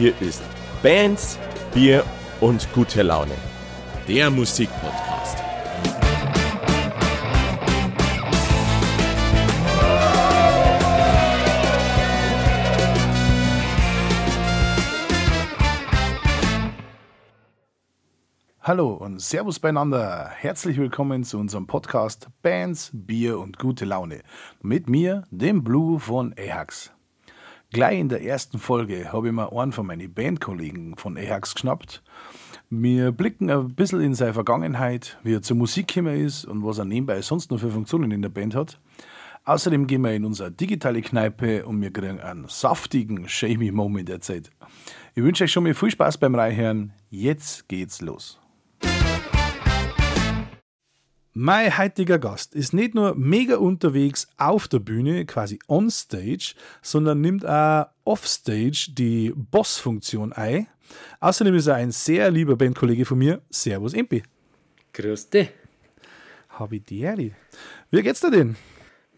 [0.00, 0.42] Hier ist
[0.82, 1.38] Bands,
[1.74, 2.02] Bier
[2.40, 3.34] und gute Laune.
[4.08, 5.36] Der Musikpodcast.
[18.62, 20.30] Hallo und Servus beieinander.
[20.34, 24.22] Herzlich willkommen zu unserem Podcast Bands, Bier und gute Laune.
[24.62, 26.90] Mit mir, dem Blue von Ajax.
[27.72, 32.02] Gleich in der ersten Folge habe ich mir einen von meinen Bandkollegen von Ajax geschnappt.
[32.68, 36.78] Wir blicken ein bisschen in seine Vergangenheit, wie er zur Musik gekommen ist und was
[36.78, 38.80] er nebenbei sonst noch für Funktionen in der Band hat.
[39.44, 44.50] Außerdem gehen wir in unsere digitale Kneipe und wir kriegen einen saftigen Shamey Moment erzählt.
[45.14, 46.92] Ich wünsche euch schon mal viel Spaß beim Reinhören.
[47.08, 48.39] Jetzt geht's los.
[51.42, 57.22] Mein heutiger Gast ist nicht nur mega unterwegs auf der Bühne, quasi on stage, sondern
[57.22, 60.66] nimmt auch offstage die Boss-Funktion ein.
[61.18, 63.40] Außerdem ist er ein sehr lieber Bandkollege von mir.
[63.48, 64.22] Servus, Impi.
[64.92, 65.48] Grüß dich.
[66.50, 67.32] Hab ich die.
[67.90, 68.56] Wie geht's dir denn?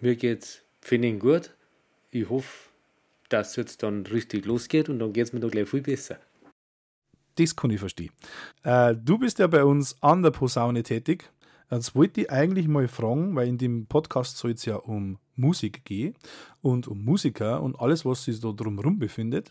[0.01, 1.51] Mir geht's, finde ich, gut.
[2.13, 2.69] Ich hoffe,
[3.31, 6.19] dass es jetzt dann richtig losgeht und dann geht's mir doch gleich viel besser.
[7.35, 8.13] Das kann ich verstehen.
[8.63, 11.29] Äh, du bist ja bei uns an der Posaune tätig.
[11.73, 15.87] Jetzt wollte ich eigentlich mal fragen, weil in dem Podcast soll es ja um Musik
[15.87, 16.15] gehen
[16.61, 19.51] und um Musiker und alles, was sich da drumherum befindet.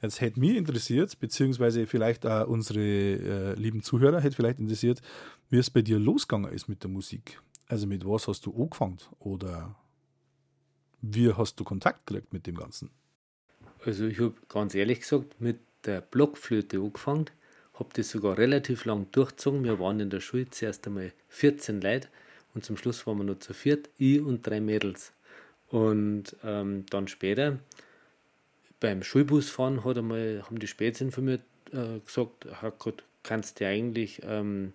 [0.00, 5.02] Jetzt hätte mich interessiert, beziehungsweise vielleicht auch unsere äh, lieben Zuhörer hätte vielleicht interessiert,
[5.50, 7.38] wie es bei dir losgegangen ist mit der Musik.
[7.68, 9.76] Also mit was hast du angefangen oder
[11.02, 12.88] wie hast du Kontakt gekriegt mit dem Ganzen?
[13.84, 17.26] Also ich habe ganz ehrlich gesagt mit der Blockflöte angefangen
[17.80, 19.64] habe das sogar relativ lang durchgezogen.
[19.64, 22.08] Wir waren in der Schule zuerst einmal 14 Leute
[22.54, 25.12] und zum Schluss waren wir nur zu viert, ich und drei Mädels.
[25.68, 27.58] Und ähm, dann später
[28.80, 31.40] beim Schulbusfahren hat einmal, haben die Spätzchen von mir
[31.72, 32.46] äh, gesagt,
[32.78, 34.74] Gott, kannst du eigentlich ähm,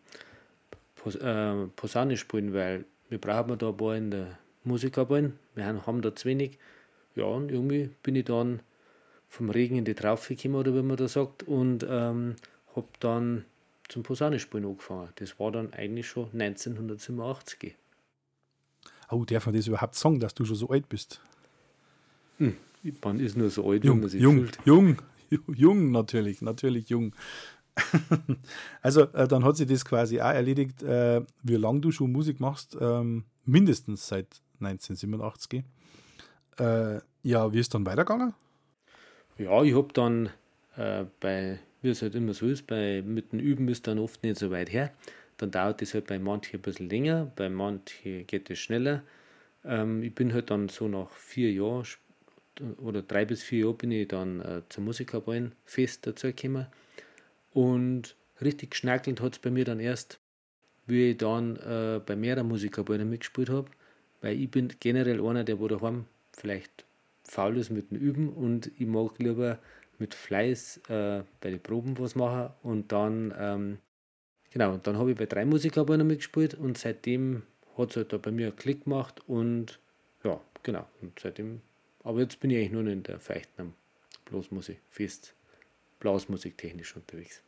[0.95, 6.01] Pos äh, Posaune spielen, weil wir brauchen da ein paar in der Musikerballen, wir haben
[6.01, 6.57] da zu wenig.
[7.15, 8.61] Ja, und irgendwie bin ich dann
[9.29, 12.35] vom Regen in die Traufe gekommen, oder wie man da sagt, und ähm,
[12.75, 13.45] habe dann
[13.87, 15.09] zum Posaunenspielen angefangen.
[15.15, 17.75] Das war dann eigentlich schon 1987.
[19.11, 21.21] Oh, darf man das überhaupt sagen, dass du schon so alt bist?
[22.37, 22.57] Hm,
[23.03, 24.57] man ist nur so alt, jung, wie man sich jung, fühlt.
[24.65, 25.01] Jung,
[25.47, 27.15] jung natürlich, natürlich jung.
[28.81, 32.39] also, äh, dann hat sich das quasi auch erledigt, äh, wie lange du schon Musik
[32.39, 34.27] machst, ähm, mindestens seit
[34.59, 35.63] 1987.
[36.57, 38.33] Äh, ja, wie ist dann weitergegangen?
[39.37, 40.29] Ja, ich habe dann
[40.77, 44.23] äh, bei wie es halt immer so ist, bei, mit dem Üben ist dann oft
[44.23, 44.91] nicht so weit her.
[45.37, 49.03] Dann dauert es halt bei manchen ein bisschen länger, bei manchen geht es schneller.
[49.63, 51.85] Ähm, ich bin halt dann so nach vier Jahren
[52.77, 56.67] oder drei bis vier Jahren bin ich dann äh, zum Musikerballenfest dazugekommen.
[57.53, 60.19] Und richtig geschnackelt hat es bei mir dann erst,
[60.87, 63.69] wie ich dann äh, bei mehreren Musikerballen mitgespielt habe.
[64.21, 66.85] Weil ich bin generell einer, der wo daheim vielleicht
[67.23, 69.59] faul ist mit dem Üben und ich mag lieber
[69.99, 73.77] mit Fleiß äh, bei den Proben was machen und dann, ähm,
[74.51, 77.43] genau, dann habe ich bei drei Musikerabonnenten mitgespielt und seitdem
[77.77, 79.79] hat es halt da bei mir einen Klick gemacht und
[80.23, 81.61] ja, genau, und seitdem,
[82.03, 83.73] aber jetzt bin ich eigentlich nur noch in der feuchten am
[84.25, 85.35] Blasmusik, fest,
[85.99, 87.41] Blasmusik technisch unterwegs.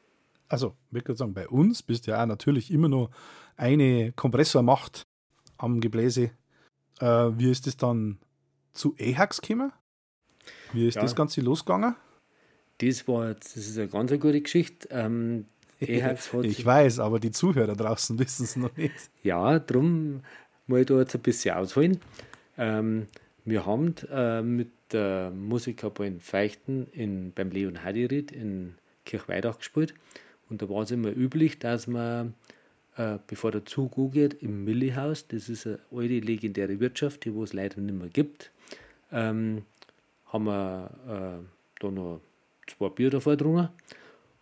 [0.50, 3.10] Also, ich würde sagen, bei uns bist ja auch natürlich immer nur
[3.58, 5.04] eine Kompressormacht
[5.58, 6.32] am Gebläse.
[7.00, 8.20] Äh, wie ist das dann
[8.74, 9.74] zu EHAX gekommen?
[10.72, 11.02] Wie ist ja.
[11.02, 11.96] das Ganze losgegangen?
[12.80, 14.88] Das war jetzt, das ist eine ganz gute Geschichte.
[14.92, 15.46] Ähm,
[15.80, 16.04] ich
[16.66, 19.10] weiß, aber die Zuhörer draußen wissen es noch nicht.
[19.24, 20.22] Ja, darum
[20.68, 22.00] muss ich da jetzt ein bisschen ausholen.
[22.58, 23.08] Ähm,
[23.46, 29.94] wir haben äh, mit der Musikerabteilung Feichten in, beim Leon Hadirid in Kirchweidach gespielt.
[30.50, 32.34] Und da war es immer üblich, dass man,
[32.96, 37.54] äh, bevor der Zug angeht, im Millihaus, das ist eine alte legendäre Wirtschaft, die es
[37.54, 38.52] leider nicht mehr gibt,
[39.12, 39.64] ähm,
[40.26, 41.46] haben wir äh,
[41.80, 42.22] da noch
[42.68, 43.70] zwei Bier davor getrunken.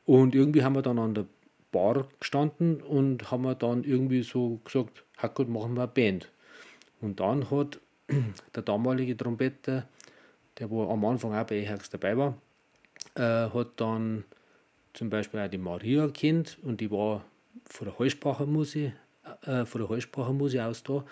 [0.05, 1.25] Und irgendwie haben wir dann an der
[1.71, 6.31] Bar gestanden und haben dann irgendwie so gesagt, Hackert, machen wir eine Band.
[7.01, 7.79] Und dann hat
[8.55, 9.87] der damalige Trompeter,
[10.57, 12.37] der wo am Anfang auch bei EHAX dabei war,
[13.15, 14.23] äh, hat dann
[14.93, 17.25] zum Beispiel auch die Maria kennt und die war
[17.65, 18.93] von der Heusprachermusik,
[19.41, 21.03] äh, von der Heusprachermusik aus da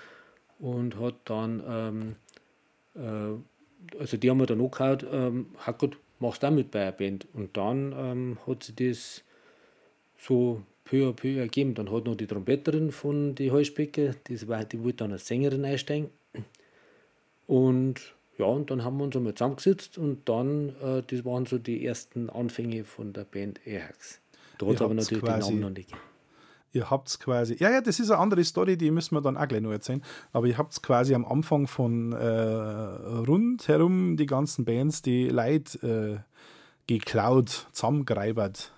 [0.59, 2.15] und hat dann, ähm,
[2.95, 6.91] äh, also die haben wir dann angehört, ähm, Hackert, machst du auch mit bei einer
[6.91, 7.27] Band.
[7.33, 9.23] Und dann ähm, hat sich das
[10.17, 11.75] so peu à peu ergeben.
[11.75, 14.47] Dann hat noch die Trompeterin von die Heusbecke, die, die
[14.83, 16.09] wollte dann als Sängerin einsteigen.
[17.45, 21.59] Und ja, und dann haben wir uns einmal zusammengesetzt und dann, äh, das waren so
[21.59, 24.21] die ersten Anfänge von der Band Airhax.
[24.57, 26.12] Da hat es aber natürlich den Namen noch nicht gegeben.
[26.75, 29.37] Ihr habt es quasi, ja, ja, das ist eine andere Story, die müssen wir dann
[29.37, 34.25] auch gleich noch erzählen, aber ihr habt es quasi am Anfang von äh, rundherum die
[34.25, 36.17] ganzen Bands, die Leid äh,
[36.87, 38.73] geklaut, zusammengereibert.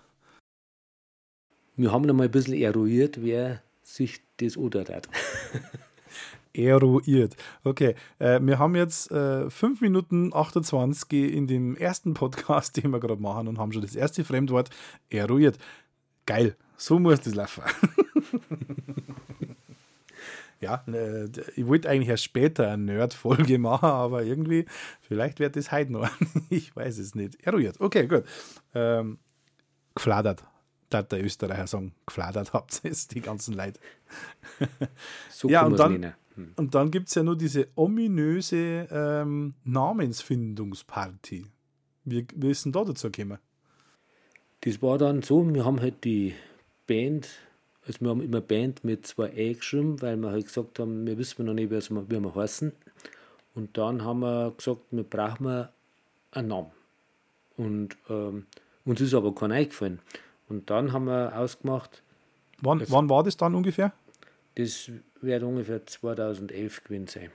[1.78, 5.08] Wir haben noch mal ein bisschen eruiert, wer sich das hat.
[6.54, 7.36] eruiert.
[7.64, 13.00] Okay, äh, wir haben jetzt äh, 5 Minuten 28 in dem ersten Podcast, den wir
[13.00, 14.70] gerade machen und haben schon das erste Fremdwort
[15.10, 15.58] eruiert.
[16.26, 17.64] Geil, so muss das laufen.
[20.60, 24.66] ja, äh, ich wollte eigentlich erst später eine Nerd-Folge machen, aber irgendwie,
[25.02, 26.10] vielleicht wird das heute noch.
[26.50, 27.36] ich weiß es nicht.
[27.46, 27.80] Eruiert.
[27.80, 28.24] Okay, gut.
[28.74, 29.20] Ähm,
[29.94, 30.44] gefladert,
[30.90, 31.94] darf der Österreicher sagen.
[32.06, 33.80] Gefladert habt ihr es, die ganzen Leute.
[35.30, 36.54] so ja, und dann, hm.
[36.56, 41.46] und dann gibt es ja nur diese ominöse ähm, Namensfindungsparty.
[42.06, 43.40] Wie, wie ist denn da dazu gekommen?
[44.62, 46.34] Das war dann so, wir haben halt die
[46.88, 47.28] Band,
[47.88, 51.18] also wir haben immer Band mit zwei E geschrieben, weil wir halt gesagt haben, wir
[51.18, 52.72] wissen noch nicht, wie wir heißen.
[53.54, 55.68] Und dann haben wir gesagt, wir brauchen
[56.32, 56.72] einen Namen.
[57.58, 58.46] Und ähm,
[58.84, 60.00] uns ist aber kein eingefallen.
[60.50, 62.04] Und dann haben wir ausgemacht.
[62.60, 63.94] Wann, das, wann war das dann ungefähr?
[64.56, 64.92] Das
[65.22, 67.32] wird ungefähr 2011 gewesen sein.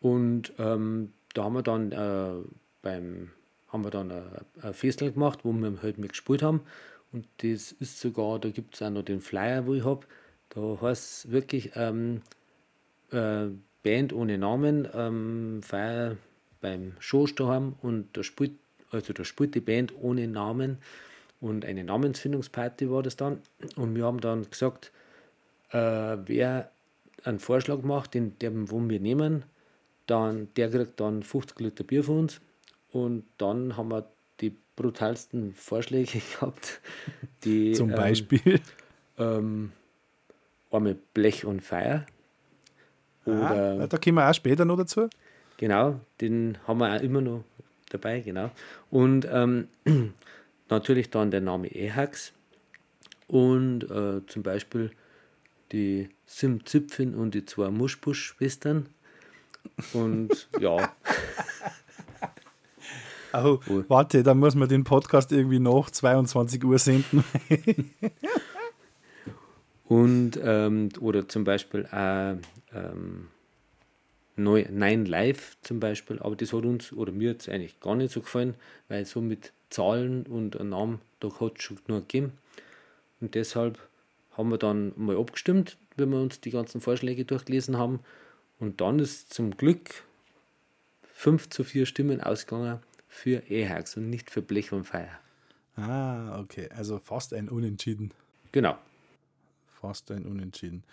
[0.00, 2.44] Und ähm, da haben wir dann äh,
[2.82, 3.30] beim
[3.68, 4.24] haben wir dann ein,
[4.62, 6.62] ein Festel gemacht, wo wir halt mit gespielt haben.
[7.12, 10.06] Und das ist sogar, da gibt es auch noch den Flyer, wo ich habe.
[10.50, 12.22] Da heißt es wirklich ähm,
[13.10, 13.46] äh,
[13.82, 16.16] Band ohne Namen, ähm, Feier
[16.60, 16.94] beim
[17.36, 18.52] daheim und da spielt,
[18.90, 20.78] also da spielt die Band ohne Namen
[21.40, 23.40] und eine Namensfindungsparty war das dann.
[23.76, 24.90] Und wir haben dann gesagt,
[25.70, 25.78] äh,
[26.26, 26.70] wer
[27.24, 29.44] einen Vorschlag macht, den, den wo wir nehmen,
[30.06, 32.40] dann, der kriegt dann 50 Liter Bier von uns.
[32.90, 34.08] Und dann haben wir
[34.78, 36.80] brutalsten Vorschläge gehabt.
[37.44, 38.60] Die, Zum ähm, Beispiel?
[39.18, 39.72] Ähm,
[40.70, 42.06] einmal Blech und Feier.
[43.26, 45.10] ah, da kommen wir auch später noch dazu.
[45.56, 47.42] Genau, den haben wir auch immer noch
[47.90, 48.50] dabei, genau.
[48.90, 49.66] Und ähm,
[50.68, 52.32] natürlich dann der Name Ehax
[53.26, 54.92] und äh, zum Beispiel
[55.72, 58.88] die Sim Zipfin und die zwei Muschbusch-Schwestern.
[59.92, 60.94] Und ja.
[63.32, 63.58] Oh,
[63.88, 67.24] warte, dann muss man den Podcast irgendwie noch 22 Uhr senden.
[69.84, 72.32] Und, ähm, oder zum Beispiel äh,
[72.74, 73.28] ähm,
[74.36, 78.20] Nein Live zum Beispiel, aber das hat uns oder mir jetzt eigentlich gar nicht so
[78.20, 78.54] gefallen,
[78.88, 82.32] weil so mit Zahlen und einem Namen, da hat es schon nur gegeben.
[83.20, 83.78] Und deshalb
[84.36, 88.00] haben wir dann mal abgestimmt, wenn wir uns die ganzen Vorschläge durchgelesen haben.
[88.60, 90.04] Und dann ist zum Glück
[91.14, 95.18] 5 zu 4 Stimmen ausgegangen für EHAX und nicht für Blech und Feier.
[95.76, 96.68] Ah, okay.
[96.74, 98.12] Also fast ein Unentschieden.
[98.52, 98.76] Genau.
[99.80, 100.84] Fast ein Unentschieden.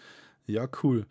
[0.47, 1.05] Ja, cool.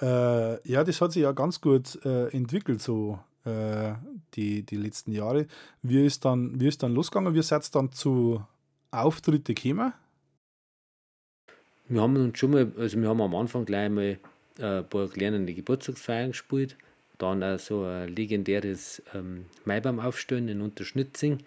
[0.00, 3.94] Äh, ja, das hat sich ja ganz gut äh, entwickelt, so äh,
[4.34, 5.46] die, die letzten Jahre.
[5.82, 7.34] Wie ist dann, wie ist dann losgegangen?
[7.34, 8.44] Wie seid dann zu
[8.90, 9.92] Auftritte gekommen?
[11.88, 14.18] Wir haben uns schon mal, also wir haben am Anfang gleich mal
[14.58, 16.76] äh, ein paar kleine Geburtstagsfeiern gespielt
[17.18, 21.38] dann auch so ein legendäres ähm, Maibaum aufstellen in Unterschnitzing.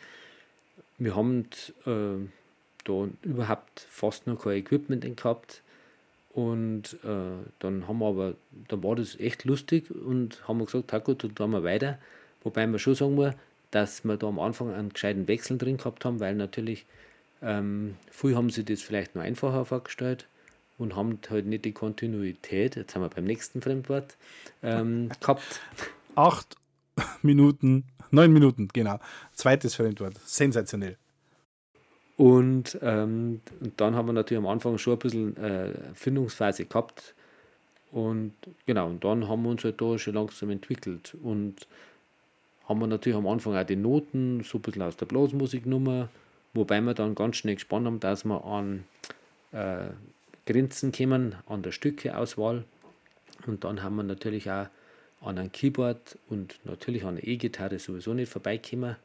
[0.98, 1.46] Wir haben
[1.86, 2.28] äh,
[2.84, 5.62] da überhaupt fast noch kein Equipment gehabt.
[6.34, 8.34] Und äh, dann haben wir aber,
[8.68, 11.98] dann war das echt lustig und haben gesagt, ja gut, dann tun wir weiter.
[12.44, 13.34] Wobei man schon sagen muss,
[13.72, 16.86] dass wir da am Anfang einen gescheiten Wechsel drin gehabt haben, weil natürlich
[17.42, 20.28] ähm, früher haben sie das vielleicht noch einfacher vorgestellt
[20.78, 24.18] und haben halt nicht die Kontinuität, jetzt haben wir beim nächsten Fremdwort,
[24.64, 25.62] ähm, gehabt.
[26.16, 26.56] Acht
[27.22, 29.00] Minuten, neun Minuten, genau.
[29.34, 30.98] Zweites Fremdwort, sensationell.
[32.18, 37.14] Und, ähm, und dann haben wir natürlich am Anfang schon ein bisschen äh, Findungsphase gehabt.
[37.92, 38.34] Und
[38.66, 41.16] genau, und dann haben wir uns halt da schon langsam entwickelt.
[41.22, 41.68] Und
[42.68, 46.10] haben wir natürlich am Anfang auch die Noten, so ein bisschen aus der Blasmusiknummer,
[46.54, 48.84] wobei wir dann ganz schnell gespannt haben, dass wir an
[49.52, 49.90] äh,
[50.48, 52.64] Grenzen kommen an der Stückeauswahl.
[53.46, 54.68] Und dann haben wir natürlich auch
[55.22, 58.96] an einem Keyboard und natürlich an der E-Gitarre sowieso nicht vorbeikommen.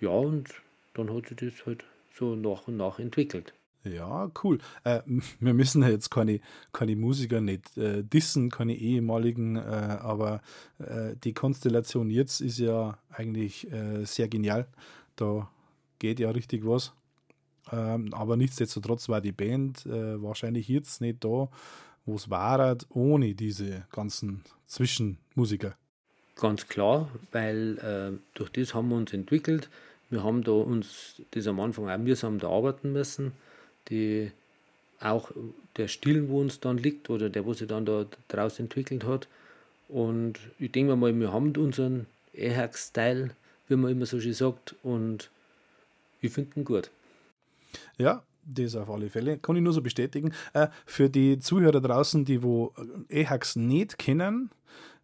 [0.00, 0.48] Ja, und
[0.94, 3.52] dann hat sich das halt so nach und nach entwickelt.
[3.84, 4.58] Ja, cool.
[4.84, 5.02] Äh,
[5.40, 6.40] wir müssen ja jetzt keine,
[6.72, 10.40] keine Musiker nicht äh, dissen, keine ehemaligen, äh, aber
[10.78, 14.66] äh, die Konstellation jetzt ist ja eigentlich äh, sehr genial.
[15.16, 15.50] Da
[15.98, 16.92] geht ja richtig was.
[17.72, 21.48] Ähm, aber nichtsdestotrotz war die Band äh, wahrscheinlich jetzt nicht da,
[22.04, 25.76] wo es war, ohne diese ganzen Zwischenmusiker.
[26.36, 29.68] Ganz klar, weil äh, durch das haben wir uns entwickelt.
[30.10, 33.32] Wir haben da uns das am Anfang auch mühsam da arbeiten müssen.
[33.88, 34.30] Die,
[35.00, 35.30] auch
[35.76, 39.28] der Stil, wo uns dann liegt oder der, wo sich dann da draus entwickelt hat.
[39.88, 43.30] Und ich denke mal, wir haben unseren EHAC-Style,
[43.68, 45.30] wie man immer so schön sagt, und
[46.20, 46.90] ich finde ihn gut.
[47.98, 49.38] Ja, das auf alle Fälle.
[49.38, 50.32] Kann ich nur so bestätigen.
[50.52, 52.72] Äh, für die Zuhörer draußen, die wo
[53.08, 54.50] EHAX nicht kennen,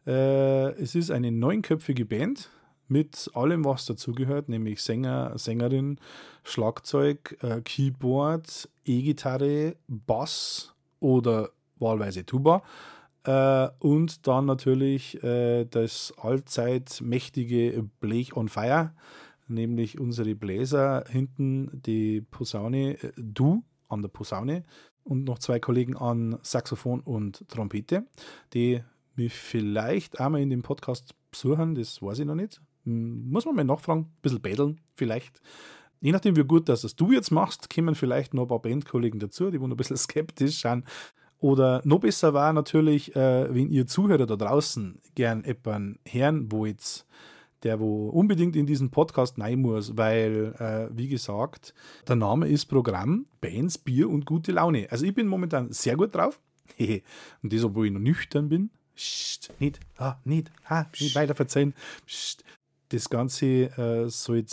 [0.07, 2.51] äh, es ist eine neunköpfige Band
[2.89, 5.99] mit allem, was dazugehört, nämlich Sänger, Sängerin,
[6.45, 12.63] Schlagzeug, äh, Keyboard, E-Gitarre, Bass oder wahlweise Tuba.
[13.25, 18.93] Äh, und dann natürlich äh, das allzeit mächtige Blech on Fire,
[19.53, 24.65] nämlich unsere Bläser hinten, die Posaune, äh, du an der Posaune
[25.05, 28.07] und noch zwei Kollegen an Saxophon und Trompete,
[28.55, 28.83] die
[29.15, 32.61] mich vielleicht einmal in dem Podcast besuchen, das weiß ich noch nicht.
[32.85, 35.41] Muss man mal nachfragen, ein bisschen betteln vielleicht.
[36.01, 39.51] Je nachdem, wie gut das du jetzt machst, kommen vielleicht noch ein paar Bandkollegen dazu,
[39.51, 40.85] die noch ein bisschen skeptisch sind.
[41.39, 47.05] Oder noch besser war natürlich, äh, wenn ihr Zuhörer da draußen gern jemanden hören wollt,
[47.63, 51.75] der wo unbedingt in diesen Podcast rein muss, weil, äh, wie gesagt,
[52.09, 54.89] der Name ist Programm, Bands, Bier und gute Laune.
[54.91, 56.41] Also ich bin momentan sehr gut drauf.
[56.79, 58.71] und das, obwohl ich noch nüchtern bin.
[58.95, 61.75] Psst, nicht, ah, nicht, ah, nicht weiter verzeihen.
[62.07, 62.45] Psst.
[62.91, 64.45] Das Ganze äh, soll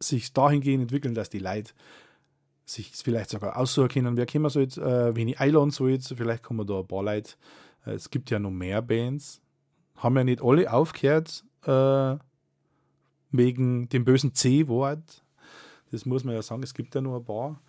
[0.00, 1.72] sich dahingehend entwickeln, dass die Leute
[2.64, 6.66] sich vielleicht sogar aussuchen können, wer kommen soll, äh, wenn ich einladen soll, vielleicht kommen
[6.66, 7.34] da ein paar Leute.
[7.86, 9.40] Äh, es gibt ja noch mehr Bands.
[9.96, 12.16] Haben ja nicht alle aufgehört äh,
[13.36, 15.22] wegen dem bösen C-Wort.
[15.92, 17.62] Das muss man ja sagen, es gibt ja nur ein paar.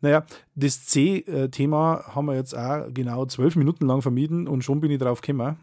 [0.00, 4.90] Naja, das C-Thema haben wir jetzt auch genau zwölf Minuten lang vermieden und schon bin
[4.90, 5.58] ich drauf gekommen.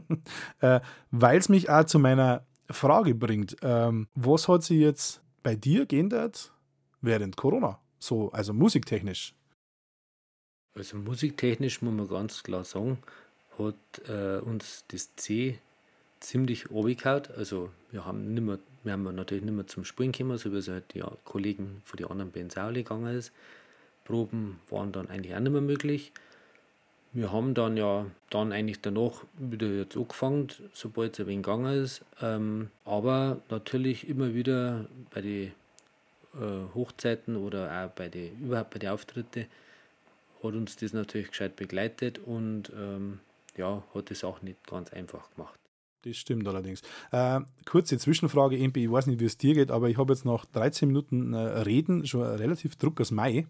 [0.60, 3.56] äh, Weil es mich auch zu meiner Frage bringt.
[3.62, 6.52] Ähm, was hat sich jetzt bei dir geändert
[7.00, 7.80] während Corona?
[7.98, 9.34] So, also musiktechnisch.
[10.74, 12.98] Also musiktechnisch muss man ganz klar sagen,
[13.58, 15.58] hat äh, uns das C
[16.20, 17.22] ziemlich abgehauen.
[17.36, 18.58] Also wir haben nicht mehr,
[18.88, 21.98] wir haben natürlich nicht mehr zum Spielen gekommen, so wie es halt die Kollegen von
[21.98, 23.32] den anderen Bands auch gegangen ist.
[24.04, 26.12] Proben waren dann eigentlich auch nicht mehr möglich.
[27.12, 31.84] Wir haben dann ja dann eigentlich danach wieder jetzt angefangen, sobald es ein wenig gegangen
[31.84, 32.02] ist.
[32.22, 35.52] Ähm, aber natürlich immer wieder bei den
[36.34, 39.46] äh, Hochzeiten oder auch bei den, überhaupt bei den Auftritten
[40.42, 43.20] hat uns das natürlich gescheit begleitet und ähm,
[43.56, 45.58] ja, hat es auch nicht ganz einfach gemacht.
[46.08, 46.82] Das stimmt allerdings.
[47.10, 50.24] Äh, kurze Zwischenfrage, MP, ich weiß nicht, wie es dir geht, aber ich habe jetzt
[50.24, 53.46] nach 13 Minuten äh, Reden schon relativ Druck aus Mai.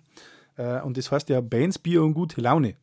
[0.57, 2.75] Äh, und das heißt ja Bands, Bier und gute Laune.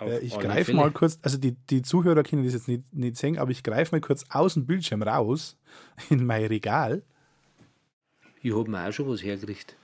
[0.00, 3.38] Äh, ich greife mal kurz, also die, die Zuhörer können das jetzt nicht, nicht sehen,
[3.38, 5.56] aber ich greife mal kurz aus dem Bildschirm raus
[6.10, 7.02] in mein Regal
[8.42, 9.76] ich habe mir auch schon was hergerichtet.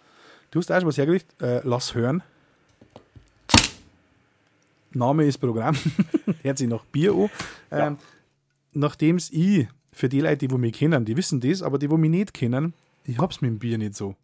[0.50, 1.40] Du hast auch schon was hergerichtet?
[1.42, 2.22] Äh, lass hören.
[4.92, 5.76] Name ist Programm.
[6.42, 7.30] Hört sich nach Bier an.
[7.70, 7.96] Ähm, ja.
[8.76, 11.96] Nachdem es ich, für die Leute, die mich kennen, die wissen das, aber die, die
[11.96, 14.14] mich nicht kennen, ich hab's mit dem Bier nicht so.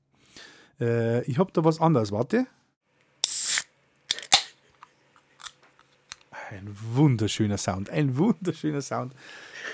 [0.80, 2.12] Äh, ich hab da was anderes.
[2.12, 2.46] Warte.
[6.50, 7.88] Ein wunderschöner Sound.
[7.88, 9.14] Ein wunderschöner Sound.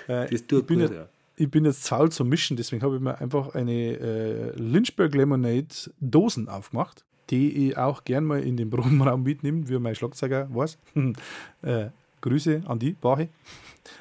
[0.06, 1.08] Äh, das tut gut, ja
[1.38, 5.68] ich bin jetzt faul zum Mischen, deswegen habe ich mir einfach eine äh, Lynchburg Lemonade
[6.00, 10.78] Dosen aufgemacht, die ich auch gern mal in den Probenraum mitnehme, wie mein Schlagzeuger weiß.
[11.62, 11.86] äh,
[12.20, 13.28] Grüße an die Bache.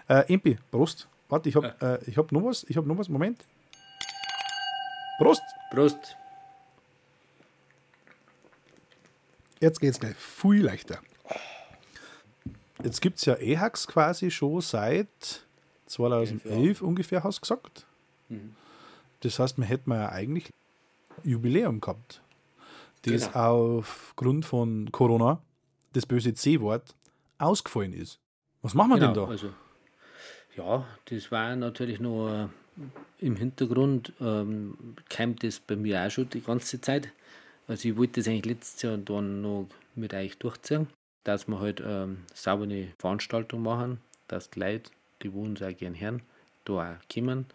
[0.07, 1.07] Äh, Empi, Prost.
[1.29, 2.65] Warte, ich habe äh, hab noch was.
[2.69, 3.09] Ich habe noch was.
[3.09, 3.43] Moment.
[5.19, 5.43] Prost.
[5.71, 6.15] Prost.
[9.59, 10.99] Jetzt geht es gleich viel leichter.
[12.83, 15.07] Jetzt gibt es ja EHAX quasi schon seit
[15.87, 17.85] 2011 ungefähr, hast du gesagt.
[18.29, 18.55] Mhm.
[19.21, 20.53] Das heißt, man hätte ja eigentlich
[21.23, 22.21] Jubiläum gehabt,
[23.01, 23.79] das genau.
[23.79, 25.41] aufgrund von Corona,
[25.93, 26.93] das böse C-Wort,
[27.37, 28.19] ausgefallen ist.
[28.61, 29.29] Was machen wir genau, denn da?
[29.29, 29.49] Also,
[30.55, 32.49] ja, das war natürlich nur
[33.19, 37.11] im Hintergrund, ähm, keimt das bei mir auch schon die ganze Zeit.
[37.67, 40.87] Also ich wollte das eigentlich letztes Jahr dann noch mit euch durchziehen,
[41.23, 44.91] dass wir halt ähm, saubere Veranstaltung machen, dass die Leute
[45.23, 46.21] die uns auch gerne hören,
[46.65, 47.45] da auch kommen,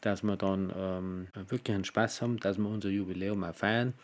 [0.00, 3.94] dass wir dann ähm, wirklich einen Spaß haben, dass wir unser Jubiläum auch feiern,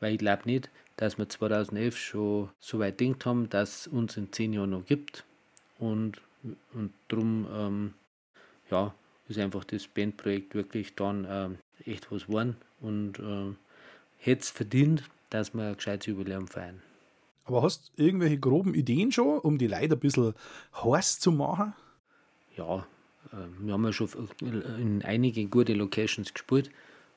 [0.00, 4.16] weil ich glaube nicht, dass wir 2011 schon so weit gedacht haben, dass es uns
[4.16, 5.24] in zehn Jahren noch gibt
[5.78, 6.20] und,
[6.72, 7.94] und darum ähm,
[8.70, 8.94] ja,
[9.28, 13.54] ist einfach das Bandprojekt wirklich dann ähm, echt was geworden und äh,
[14.18, 16.82] hätte es verdient, dass wir ein gescheites Jubiläum feiern.
[17.46, 20.34] Aber hast du irgendwelche groben Ideen schon, um die Leute ein bisschen
[20.82, 21.74] heiß zu machen?
[22.56, 22.86] ja,
[23.58, 24.08] wir haben ja schon
[24.40, 26.70] in einige gute Locations gespielt.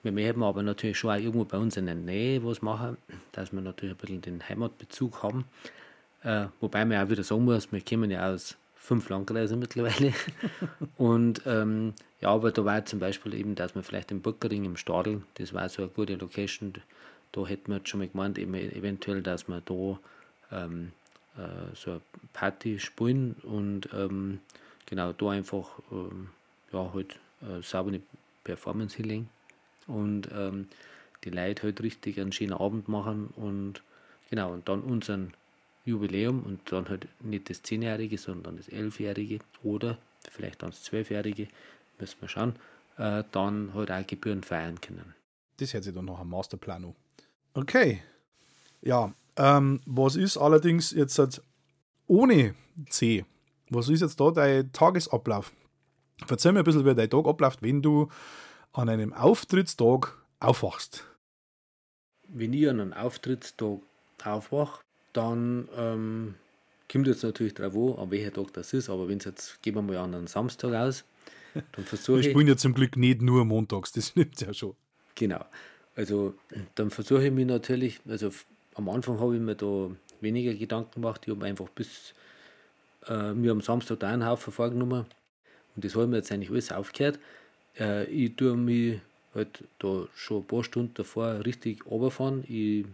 [0.07, 2.95] Wir möchten aber natürlich schon auch irgendwo bei uns in der Nähe was machen,
[3.33, 5.43] dass wir natürlich ein bisschen den Heimatbezug haben.
[6.23, 10.13] Äh, wobei man auch wieder sagen muss, wir kommen ja aus fünf Landkreisen mittlerweile.
[10.95, 14.77] und ähm, ja, aber da war zum Beispiel eben, dass man vielleicht im Burgering im
[14.77, 16.73] Stadel, das war so eine gute Location,
[17.33, 19.99] da hätten wir jetzt schon mal gemeint, eben eventuell, dass wir da
[20.53, 20.93] ähm,
[21.35, 24.39] äh, so eine Party spielen und ähm,
[24.85, 26.29] genau da einfach ähm,
[26.71, 27.99] ja, halt äh, saubere
[28.45, 29.27] Performance hinlegen
[29.87, 30.67] und ähm,
[31.23, 33.81] die Leute halt richtig einen schönen Abend machen und
[34.29, 35.33] genau, und dann unseren
[35.85, 39.97] Jubiläum und dann halt nicht das Zehnjährige, sondern das Elfjährige oder
[40.29, 41.47] vielleicht dann das Zwölfjährige,
[41.99, 42.55] müssen wir schauen,
[42.97, 45.15] äh, dann halt auch Gebühren feiern können.
[45.57, 46.95] Das hätte sich dann noch ein Masterplan an.
[47.53, 48.01] Okay.
[48.81, 51.41] Ja, ähm, was ist allerdings jetzt halt
[52.05, 52.53] ohne
[52.89, 53.25] C?
[53.69, 55.51] Was ist jetzt da dein Tagesablauf?
[56.29, 58.09] Erzähl mir ein bisschen, wie dein Tag abläuft, wenn du
[58.77, 61.03] an einem Auftrittstag aufwachst.
[62.27, 63.79] Wenn ich an einem Auftrittstag
[64.23, 64.81] aufwache,
[65.13, 66.35] dann ähm,
[66.91, 69.73] kommt jetzt natürlich drauf an, an welcher Tag das ist, aber wenn es jetzt, gehen
[69.73, 71.05] wir mal an einen Samstag aus,
[71.53, 72.25] dann versuche ich.
[72.27, 74.75] Wir spielen ja zum Glück nicht nur montags, das nimmt ja schon.
[75.15, 75.43] Genau.
[75.95, 76.35] Also
[76.75, 78.31] dann versuche ich mich natürlich, also
[78.75, 79.89] am Anfang habe ich mir da
[80.21, 82.13] weniger Gedanken gemacht, ich habe einfach bis
[83.07, 85.05] äh, mir am Samstag da einen Haufen vorgenommen
[85.75, 87.17] und das habe ich mir jetzt eigentlich alles aufgehört.
[87.79, 88.99] Äh, ich tue mich
[89.33, 92.43] halt da schon ein paar Stunden davor richtig runterfahren.
[92.47, 92.85] Ich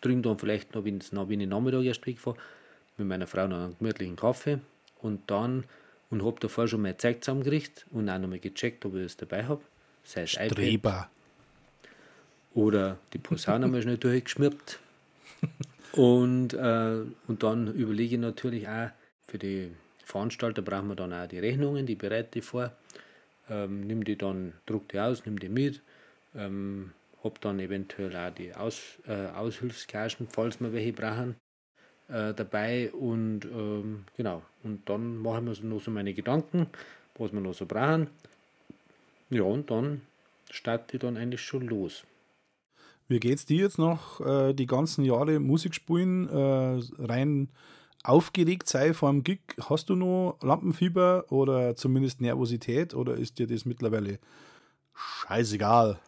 [0.00, 2.36] trinke dann vielleicht noch, wenn ich Nachmittag erst wegfahre,
[2.96, 4.58] mit meiner Frau noch einen gemütlichen Kaffee
[5.00, 5.64] und dann
[6.10, 9.44] und habe davor schon mein Zeug zusammengerichtet und auch nochmal gecheckt, ob ich es dabei
[9.44, 9.62] habe.
[10.02, 11.08] Sei es Streber.
[12.52, 14.80] Oder die Posaune mal schnell durchgeschmirbt.
[15.92, 18.90] Und, äh, und dann überlege ich natürlich auch,
[19.26, 19.72] für die
[20.04, 22.70] Veranstalter brauchen wir dann auch die Rechnungen, die bereite ich vor.
[23.50, 25.82] Ähm, nimm die dann, druck die aus, nimm die mit.
[26.34, 26.92] Ähm,
[27.22, 31.36] hab dann eventuell auch die aus, äh, Aushilfsgagen, falls wir welche brauchen,
[32.08, 32.90] äh, dabei.
[32.92, 36.66] Und ähm, genau, und dann machen wir noch so meine Gedanken,
[37.16, 38.08] was wir noch so brauchen.
[39.28, 40.02] Ja, und dann
[40.50, 42.04] starte ich dann eigentlich schon los.
[43.08, 47.48] Wie geht es dir jetzt noch äh, die ganzen Jahre Musik spielen, äh, rein
[48.02, 49.40] aufgeregt sei vor dem Gig?
[49.68, 54.18] Hast du noch Lampenfieber oder zumindest Nervosität oder ist dir das mittlerweile
[54.94, 55.98] scheißegal?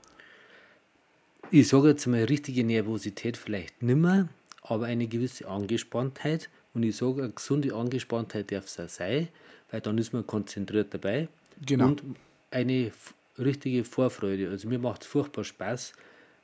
[1.50, 4.28] Ich sage jetzt mal richtige Nervosität vielleicht nimmer,
[4.62, 6.48] aber eine gewisse Angespanntheit.
[6.74, 9.28] Und ich sage, eine gesunde Angespanntheit darf es auch sein,
[9.70, 11.28] weil dann ist man konzentriert dabei.
[11.66, 11.88] Genau.
[11.88, 12.02] Und
[12.50, 12.92] eine
[13.38, 14.48] richtige Vorfreude.
[14.48, 15.92] Also mir macht es furchtbar Spaß,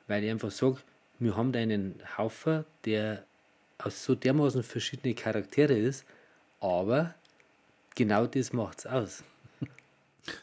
[0.07, 0.77] weil ich einfach sage,
[1.17, 3.25] wir haben da einen Haufen, der
[3.79, 6.05] aus so dermaßen verschiedene Charaktere ist,
[6.59, 7.15] aber
[7.95, 9.23] genau das macht es aus.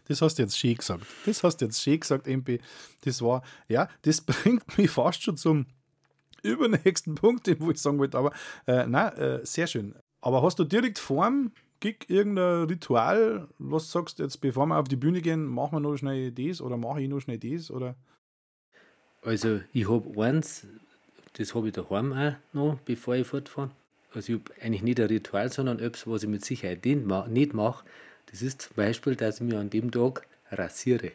[0.08, 1.06] Das hast du jetzt schön gesagt.
[1.26, 2.60] Das hast du jetzt schön gesagt, MP.
[3.02, 5.66] Das war, ja, das bringt mich fast schon zum
[6.42, 8.32] übernächsten Punkt, wo ich sagen wollte, aber
[8.66, 9.94] äh, nein, äh, sehr schön.
[10.20, 14.88] Aber hast du direkt vorm Gig irgendein Ritual, was du sagst, jetzt bevor wir auf
[14.88, 17.70] die Bühne gehen, machen wir noch schnell das oder mache ich noch schnell das?
[17.70, 17.96] Oder?
[19.22, 20.66] Also ich habe eins,
[21.38, 23.70] das habe ich daheim auch noch, bevor ich fortfahre.
[24.14, 27.84] Also ich habe eigentlich nicht ein Ritual, sondern etwas, was ich mit Sicherheit nicht mache.
[28.30, 31.12] Das ist zum Beispiel, dass ich mich an dem Tag rasiere.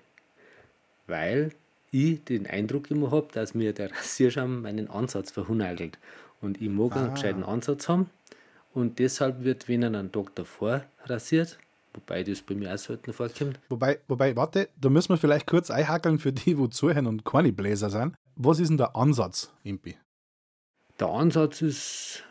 [1.07, 1.51] Weil
[1.91, 5.97] ich den Eindruck immer habe, dass mir der Rasierschaum meinen Ansatz verhunagelt.
[6.41, 6.99] Und ich mag ah.
[6.99, 8.09] einen gescheiten Ansatz haben.
[8.73, 11.57] Und deshalb wird, wenn er einen Tag davor rasiert,
[11.93, 13.59] Wobei das bei mir auch selten vorkommt.
[13.67, 17.51] Wobei, wobei, warte, da müssen wir vielleicht kurz einhackeln für die, wo zuhören und keine
[17.51, 18.15] Bläser sind.
[18.35, 19.97] Was ist denn der Ansatz, Impi?
[21.01, 22.23] Der Ansatz ist,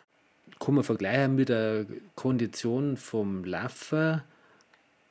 [0.60, 4.22] kann man vergleichen mit der Kondition vom Laufen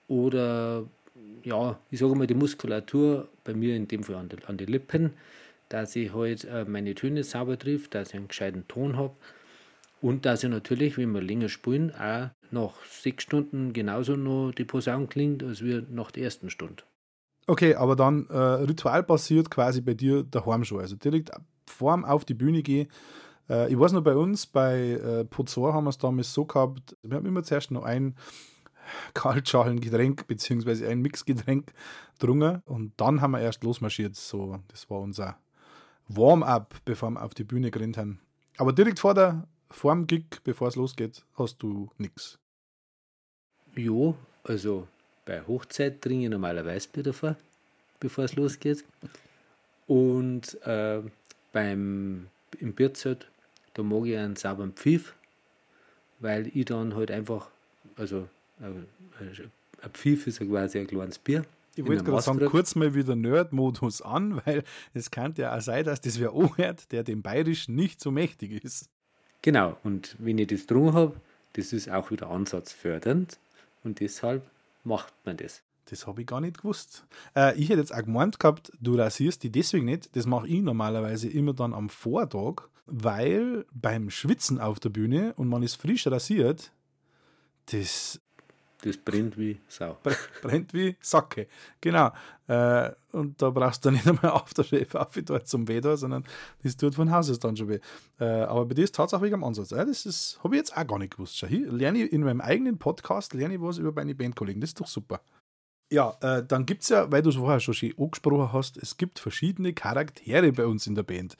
[0.08, 0.86] oder,
[1.44, 4.66] ja, ich sage mal, die Muskulatur, bei mir in dem Fall an den, an die
[4.66, 5.12] Lippen,
[5.68, 9.14] dass ich halt äh, meine Töne sauber trifft, dass ich einen gescheiten Ton habe
[10.02, 14.64] und dass ich natürlich, wenn wir länger spielen, auch nach sechs Stunden genauso noch die
[14.64, 16.84] Posaune klingt, als wir nach der ersten Stunde.
[17.46, 20.80] Okay, aber dann äh, Ritual passiert quasi bei dir daheim schon.
[20.80, 21.32] Also direkt
[21.66, 22.88] vorm auf die Bühne gehen.
[23.50, 26.96] Äh, ich weiß noch, bei uns, bei äh, Pozor haben wir es damals so gehabt,
[27.02, 28.16] wir haben immer zuerst noch ein
[29.14, 30.88] Kaltschalengetränk bzw.
[30.88, 31.74] ein Mixgetränk
[32.20, 34.16] drungen und dann haben wir erst losmarschiert.
[34.16, 35.38] So, das war unser
[36.08, 38.20] Warm-up, bevor wir auf die Bühne gerannt haben.
[38.58, 42.40] Aber direkt vor der vorm Gig, bevor es losgeht, hast du nichts.
[43.76, 44.88] Jo, also
[45.26, 47.36] bei Hochzeit trinke ich normalerweise Bier davor,
[48.00, 48.84] bevor es losgeht.
[49.86, 51.02] Und äh,
[51.54, 52.28] beim
[52.60, 53.30] im Bierzelt,
[53.74, 55.14] da mag ich einen sauberen Pfiff,
[56.20, 57.50] weil ich dann halt einfach,
[57.96, 58.28] also
[58.60, 58.66] äh,
[59.82, 61.46] ein Pfiff ist ja quasi ein kleines Bier.
[61.76, 65.86] Ich wollte gerade sagen, kurz mal wieder Nerd-Modus an, weil es kann ja auch sein,
[65.86, 68.90] dass das wer anhört, der dem Bayerischen nicht so mächtig ist.
[69.42, 71.16] Genau, und wenn ich das drum habe,
[71.54, 73.40] das ist auch wieder ansatzfördernd
[73.84, 74.44] und deshalb
[74.84, 75.62] macht man das.
[75.86, 77.06] Das habe ich gar nicht gewusst.
[77.36, 80.16] Äh, ich hätte jetzt auch gemeint gehabt, du rasierst die deswegen nicht.
[80.16, 85.48] Das mache ich normalerweise immer dann am Vortag, weil beim Schwitzen auf der Bühne und
[85.48, 86.72] man ist frisch rasiert,
[87.68, 88.20] das
[88.82, 89.98] Das brennt wie Sau.
[90.04, 91.48] br- brennt wie Sacke.
[91.82, 92.12] Genau.
[92.48, 96.24] Äh, und da brauchst du nicht einmal auf der Chef auf dort zum da, sondern
[96.64, 97.80] das tut von Haus aus dann schon weh.
[98.20, 99.72] Äh, aber bei dir ist tatsächlich am Ansatz.
[99.72, 101.46] Äh, das ist, habe ich jetzt auch gar nicht gewusst.
[101.46, 104.62] Hier, lerne ich in meinem eigenen Podcast lerne ich was über meine Bandkollegen.
[104.62, 105.22] Das ist doch super.
[105.92, 108.96] Ja, äh, dann gibt es ja, weil du es vorher schon schön angesprochen hast, es
[108.98, 111.36] gibt verschiedene Charaktere bei uns in der Band.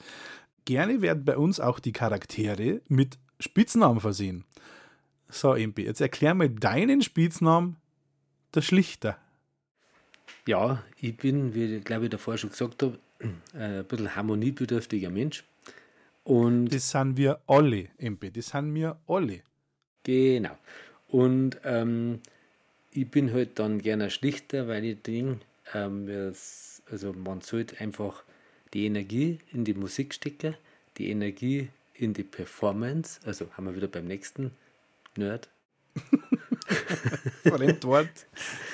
[0.64, 4.44] Gerne werden bei uns auch die Charaktere mit Spitznamen versehen.
[5.28, 7.76] So, Empi, jetzt erklär mal deinen Spitznamen,
[8.54, 9.16] der Schlichter.
[10.46, 12.98] Ja, ich bin, wie ich glaube ich davor schon gesagt habe,
[13.54, 15.44] ein bisschen harmoniebedürftiger Mensch.
[16.24, 19.42] Und Das sind wir alle, Empi, das sind wir alle.
[20.02, 20.56] Genau.
[21.08, 22.20] Und ähm,
[22.92, 25.40] ich bin halt dann gerne schlichter, weil ich denke,
[25.74, 26.32] ähm,
[26.90, 28.24] also man sollte einfach
[28.74, 30.54] die Energie in die Musik stecken,
[30.98, 34.52] die Energie in die Performance, also haben wir wieder beim nächsten
[35.16, 35.48] Nerd.
[37.42, 38.26] Fremdwort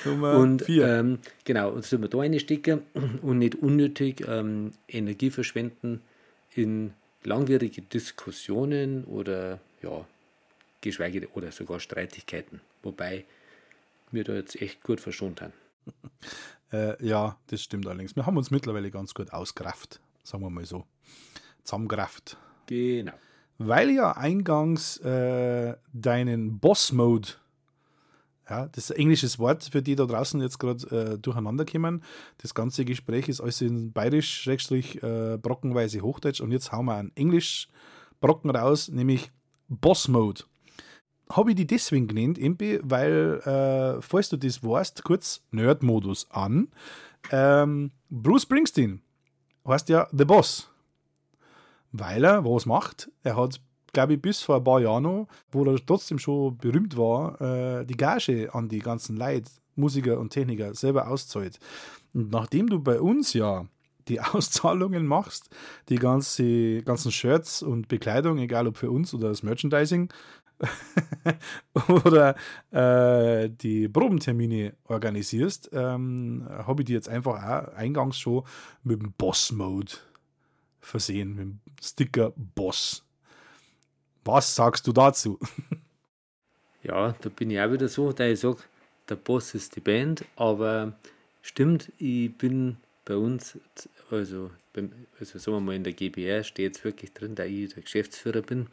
[0.05, 0.87] Nummer Und vier.
[0.87, 2.81] ähm, genau, und soll man da reinstecken
[3.21, 6.01] und nicht unnötig ähm, Energie verschwenden
[6.53, 10.05] in langwierige Diskussionen oder ja,
[10.81, 12.61] geschweige oder sogar Streitigkeiten.
[12.83, 13.25] Wobei
[14.11, 15.53] wir da jetzt echt gut verschont haben.
[16.71, 18.15] Äh, ja, das stimmt allerdings.
[18.15, 20.85] Wir haben uns mittlerweile ganz gut ausgerafft, sagen wir mal so.
[21.63, 22.37] Zusammengerafft.
[22.67, 23.13] Genau.
[23.57, 27.29] Weil ja eingangs äh, deinen Boss-Mode,
[28.49, 32.03] ja, das ist ein englisches Wort für die da draußen jetzt gerade äh, durcheinander kommen.
[32.37, 36.95] Das ganze Gespräch ist alles in bayerisch, schrägstrich, äh, brockenweise Hochdeutsch und jetzt hauen wir
[36.95, 39.31] einen Englisch-Brocken raus, nämlich
[39.67, 40.43] Boss-Mode.
[41.31, 46.69] Habe ich die deswegen genannt, Impi, weil, äh, falls du das weißt, kurz Nerd-Modus an.
[47.31, 49.01] Ähm, Bruce Springsteen
[49.65, 50.69] heißt ja The Boss
[51.91, 53.09] weil er was macht.
[53.23, 53.61] Er hat,
[53.93, 57.85] glaube ich, bis vor ein paar Jahren noch, wo er trotzdem schon berühmt war, äh,
[57.85, 61.59] die Gage an die ganzen Leute, Musiker und Techniker selber auszahlt.
[62.13, 63.65] Und nachdem du bei uns ja
[64.07, 65.49] die Auszahlungen machst,
[65.89, 70.09] die ganze, ganzen Shirts und Bekleidung, egal ob für uns oder das Merchandising,
[71.87, 72.35] oder
[72.71, 78.43] äh, die Probentermine organisierst, ähm, habe ich die jetzt einfach auch eingangs schon
[78.83, 79.93] mit dem Boss-Mode
[80.79, 83.05] versehen, mit dem Sticker Boss.
[84.25, 85.39] Was sagst du dazu?
[86.83, 88.59] Ja, da bin ich auch wieder so, da ich sage,
[89.09, 90.93] der Boss ist die Band, aber
[91.41, 93.57] stimmt, ich bin bei uns,
[94.09, 94.51] also,
[95.19, 98.41] also sagen wir mal in der GBR steht jetzt wirklich drin, da ich der Geschäftsführer
[98.41, 98.67] bin,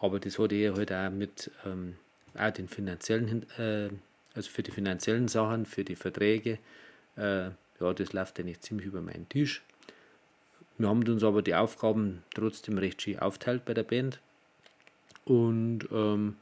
[0.00, 1.96] aber das hat eher halt auch mit ähm,
[2.34, 3.90] auch den finanziellen, äh,
[4.34, 6.58] also für die finanziellen Sachen, für die Verträge,
[7.16, 9.62] äh, ja, das läuft eigentlich ziemlich über meinen Tisch.
[10.78, 14.20] Wir haben uns aber die Aufgaben trotzdem recht schön aufteilt bei der Band.
[15.24, 16.36] Und ähm,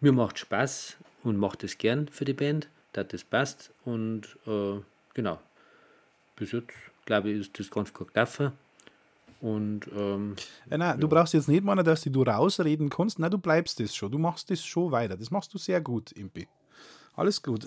[0.00, 3.72] mir macht Spaß und macht es gern für die Band, dass das passt.
[3.84, 4.80] Und äh,
[5.14, 5.40] genau,
[6.36, 6.72] bis jetzt
[7.06, 8.52] glaube ich, ist das ganz gut gelaufen.
[9.40, 10.34] Und ähm,
[10.68, 13.18] Äh, nein, du brauchst jetzt nicht meinen, dass du rausreden kannst.
[13.18, 14.10] Nein, du bleibst das schon.
[14.10, 15.16] Du machst das schon weiter.
[15.16, 16.48] Das machst du sehr gut, Impi.
[17.14, 17.64] Alles gut.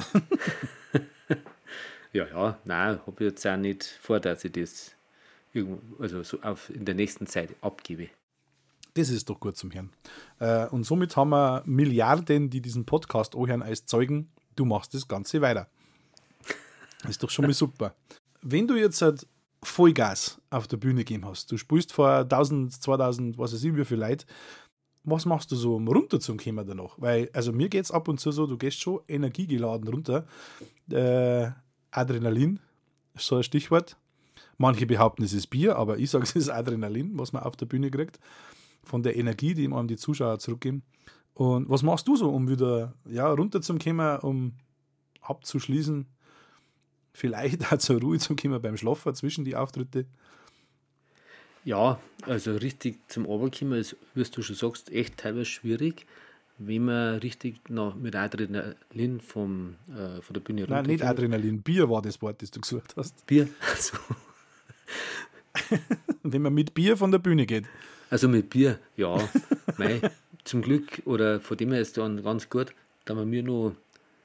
[2.13, 4.95] ja, ja, nein, habe ich jetzt auch nicht vor, dass ich das
[5.53, 8.09] irgendwo, also so auf, in der nächsten Zeit abgebe.
[8.93, 9.91] Das ist doch gut zum Hören.
[10.39, 14.29] Äh, und somit haben wir Milliarden, die diesen Podcast anhören, als Zeugen.
[14.55, 15.69] Du machst das Ganze weiter.
[17.07, 17.95] Ist doch schon mal super.
[18.41, 19.27] Wenn du jetzt halt
[19.63, 23.85] Vollgas auf der Bühne gegeben hast, du spielst vor 1000, 2000, was weiß ich, wie
[23.85, 24.25] viel Leute,
[25.03, 26.95] was machst du so, um runterzukommen danach?
[26.97, 30.25] Weil, also mir geht es ab und zu so, du gehst schon energiegeladen runter.
[30.91, 31.49] Äh,
[31.91, 32.59] Adrenalin
[33.15, 33.97] ist so ein Stichwort.
[34.57, 37.65] Manche behaupten, es ist Bier, aber ich sage, es ist Adrenalin, was man auf der
[37.65, 38.19] Bühne kriegt.
[38.83, 40.83] Von der Energie, die einem die Zuschauer zurückgeben.
[41.33, 44.53] Und was machst du so, um wieder ja, runterzukommen, um
[45.21, 46.05] abzuschließen?
[47.13, 50.05] Vielleicht auch zur Ruhe zu kommen beim Schlafen zwischen die Auftritte.
[51.63, 56.07] Ja, also richtig zum Oberkommen ist, wie du schon sagst, echt teilweise schwierig,
[56.57, 61.03] wenn man richtig noch mit Adrenalin vom, äh, von der Bühne Nein, nicht.
[61.03, 63.25] Adrenalin, Bier war das Wort, das du gesucht hast.
[63.27, 63.47] Bier.
[63.71, 63.97] Also,
[66.23, 67.65] Wenn man mit Bier von der Bühne geht.
[68.09, 69.17] also mit Bier, ja.
[69.77, 70.01] Mei,
[70.43, 72.73] zum Glück, oder von dem her ist dann ganz gut,
[73.05, 73.75] da wir mir nur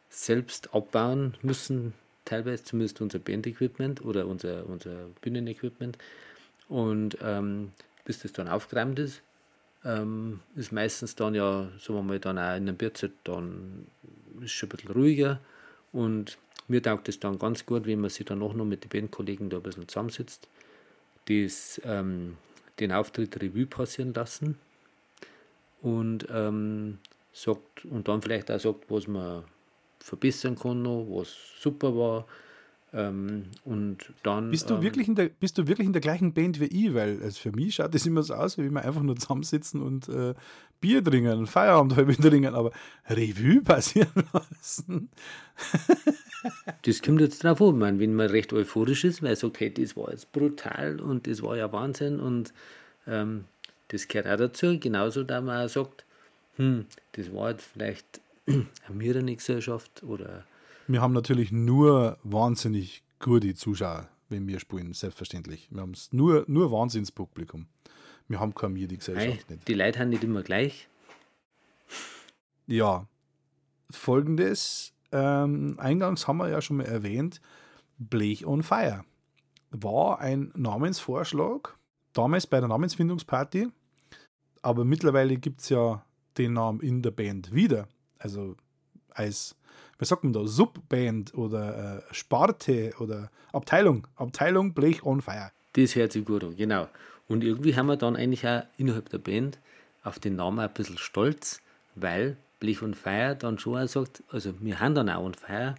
[0.08, 1.94] selbst abbauen müssen,
[2.26, 5.96] teilweise zumindest unser Band-Equipment oder unser, unser Bühnenequipment.
[6.68, 7.72] Und ähm,
[8.04, 9.22] bis das dann aufgeräumt ist,
[9.84, 13.86] ähm, ist meistens dann ja, sagen wir mal, dann auch in der Bierzeit dann
[14.42, 15.40] ist schon ein bisschen ruhiger
[15.92, 16.36] und
[16.68, 19.48] mir taugt es dann ganz gut, wenn man sich dann auch noch mit den Bandkollegen
[19.48, 20.48] da ein bisschen zusammensitzt,
[21.28, 22.36] das, ähm,
[22.80, 24.58] den Auftritt Revue passieren lassen
[25.80, 26.98] und ähm,
[27.32, 29.44] sagt und dann vielleicht auch sagt, was man
[30.06, 32.26] verbessern kann noch, was super war.
[32.92, 36.32] Ähm, und dann, bist, du ähm, wirklich in der, bist du wirklich in der gleichen
[36.32, 36.94] Band wie ich?
[36.94, 40.08] Weil also für mich schaut das immer so aus, wie wir einfach nur zusammensitzen und
[40.08, 40.34] äh,
[40.80, 42.70] Bier trinken, Feierabend trinken, aber
[43.08, 45.10] Revue passieren lassen.
[46.82, 49.74] das kommt jetzt drauf an, meine, wenn man recht euphorisch ist, weil er sagt, hey,
[49.74, 52.54] das war jetzt brutal und das war ja Wahnsinn und
[53.08, 53.44] ähm,
[53.88, 54.78] das gehört auch dazu.
[54.78, 56.04] Genauso, da man auch sagt,
[56.56, 60.44] hm, das war jetzt vielleicht eine Mirrengesellschaft oder.
[60.86, 65.68] Wir haben natürlich nur wahnsinnig gute Zuschauer, wenn wir spielen, selbstverständlich.
[65.70, 67.66] Wir haben nur, nur Wahnsinnspublikum.
[68.28, 69.68] Wir haben keine Mirrengesellschaft nicht.
[69.68, 70.88] Die Leute haben nicht immer gleich.
[72.66, 73.06] Ja.
[73.90, 77.40] Folgendes, ähm, eingangs haben wir ja schon mal erwähnt,
[77.98, 79.04] Blech on Fire
[79.70, 81.76] war ein Namensvorschlag,
[82.12, 83.68] damals bei der Namensfindungsparty,
[84.62, 86.04] aber mittlerweile gibt es ja
[86.38, 87.88] den Namen in der Band wieder.
[88.18, 88.56] Also
[89.10, 89.56] als,
[89.98, 94.06] was sagt man da, Subband oder äh, Sparte oder Abteilung.
[94.16, 95.50] Abteilung Blech on Fire.
[95.72, 96.88] Das hört sich gut an, genau.
[97.28, 99.58] Und irgendwie haben wir dann eigentlich auch innerhalb der Band
[100.04, 101.60] auf den Namen ein bisschen stolz,
[101.94, 105.74] weil Blech on Fire dann schon auch sagt, also wir haben dann auch on Fire.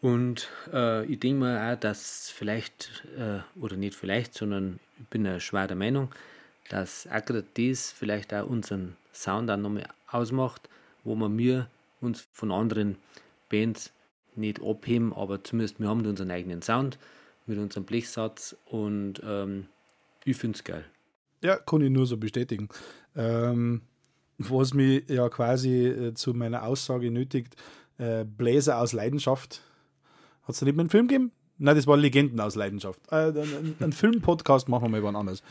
[0.00, 5.24] Und äh, ich denke mir auch, dass vielleicht, äh, oder nicht vielleicht, sondern ich bin
[5.24, 6.10] ja schwer der Meinung,
[6.68, 10.68] dass gerade das vielleicht auch unseren Sound auch nochmal ausmacht,
[11.04, 11.68] wo wir mir
[12.00, 12.96] uns von anderen
[13.48, 13.92] Bands
[14.34, 16.98] nicht abheben, aber zumindest wir haben unseren eigenen Sound
[17.46, 19.66] mit unserem Blechsatz und ähm,
[20.24, 20.84] ich finde es geil.
[21.42, 22.68] Ja, kann ich nur so bestätigen.
[23.16, 23.82] Ähm,
[24.38, 27.56] was mich ja quasi äh, zu meiner Aussage nötigt,
[27.98, 29.62] äh, Bläser aus Leidenschaft.
[30.42, 31.32] Hat es da nicht mehr einen Film gegeben?
[31.58, 33.00] Nein, das war Legenden aus Leidenschaft.
[33.10, 35.42] Äh, einen, einen Film-Podcast machen wir mal wann anders.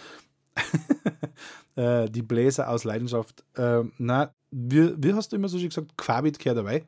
[1.76, 3.44] äh, die Bläser aus Leidenschaft.
[3.56, 6.86] Äh, na, wie, wie hast du immer so schön gesagt, Quabit gehört dabei?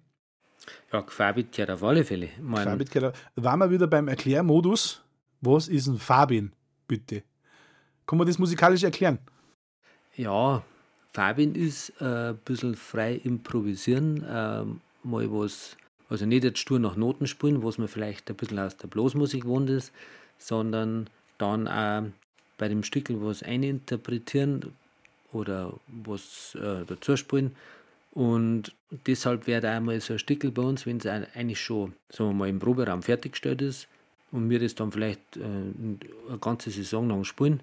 [0.91, 2.29] Ja, Quabit gehört auf alle Fälle.
[2.41, 5.01] Mein Quabit gehört Waren wir wieder beim Erklärmodus.
[5.41, 6.53] Was ist ein Fabin,
[6.88, 7.23] bitte?
[8.05, 9.19] Kann man das musikalisch erklären?
[10.15, 10.63] Ja,
[11.12, 14.63] Fabin ist äh, ein bisschen frei improvisieren, äh,
[15.03, 15.75] mal was,
[16.09, 19.43] also nicht jetzt stur nach Noten spielen, was man vielleicht ein bisschen aus der Blasmusik
[19.43, 19.91] gewohnt ist,
[20.38, 22.03] sondern dann auch
[22.57, 24.73] bei dem Stückel was eininterpretieren
[25.31, 27.55] oder was äh, dazu spielen.
[28.11, 28.73] Und
[29.07, 32.33] deshalb wäre da einmal so ein Stückel bei uns, wenn es eigentlich schon sagen wir
[32.33, 33.87] mal, im Proberaum fertiggestellt ist
[34.31, 37.61] und wir das dann vielleicht äh, eine ganze Saison lang spielen,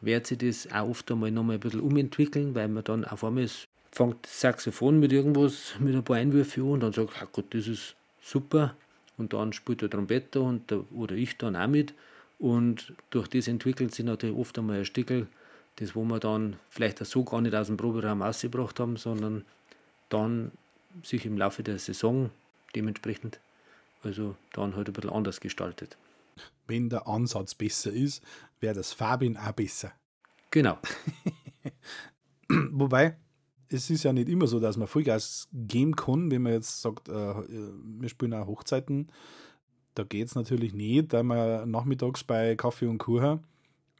[0.00, 3.48] wird sich das auch oft einmal nochmal ein bisschen umentwickeln, weil man dann auf einmal
[3.90, 7.46] fängt das Saxophon mit irgendwas, mit ein paar Einwürfen an und dann sagt, ah Gott,
[7.50, 8.76] das ist super.
[9.16, 11.94] Und dann spielt der Trompeter und der, oder ich dann auch mit.
[12.38, 15.26] Und durch das entwickelt sich natürlich oft einmal ein Stückel,
[15.76, 19.44] das wo wir dann vielleicht so gar nicht aus dem Proberaum ausgebracht haben, sondern
[20.08, 20.52] dann
[21.02, 22.30] sich im Laufe der Saison
[22.74, 23.40] dementsprechend,
[24.02, 25.96] also dann halt ein bisschen anders gestaltet.
[26.66, 28.22] Wenn der Ansatz besser ist,
[28.60, 29.92] wäre das Fabin auch besser.
[30.50, 30.78] Genau.
[32.48, 33.16] Wobei,
[33.68, 37.08] es ist ja nicht immer so, dass man Vollgas geben kann, wenn man jetzt sagt,
[37.08, 39.10] äh, wir spielen auch Hochzeiten
[39.98, 43.40] da geht es natürlich nicht, da man nachmittags bei Kaffee und Kuchen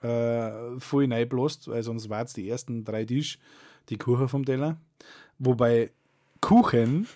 [0.00, 3.38] äh, voll reinbläst, weil sonst war es die ersten drei Tisch
[3.88, 4.76] die Kuchen vom Teller.
[5.40, 5.90] Wobei
[6.40, 7.08] Kuchen,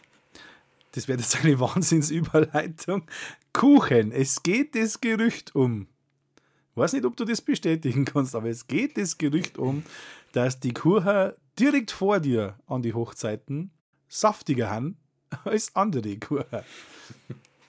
[0.93, 3.05] das wäre jetzt eine Wahnsinnsüberleitung,
[3.53, 5.87] Kuchen, es geht das Gerücht um.
[6.73, 9.85] Ich weiß nicht, ob du das bestätigen kannst, aber es geht das Gerücht um,
[10.33, 13.71] dass die Kuchen direkt vor dir an die Hochzeiten
[14.09, 14.97] saftiger haben
[15.45, 16.65] als andere Kuchen.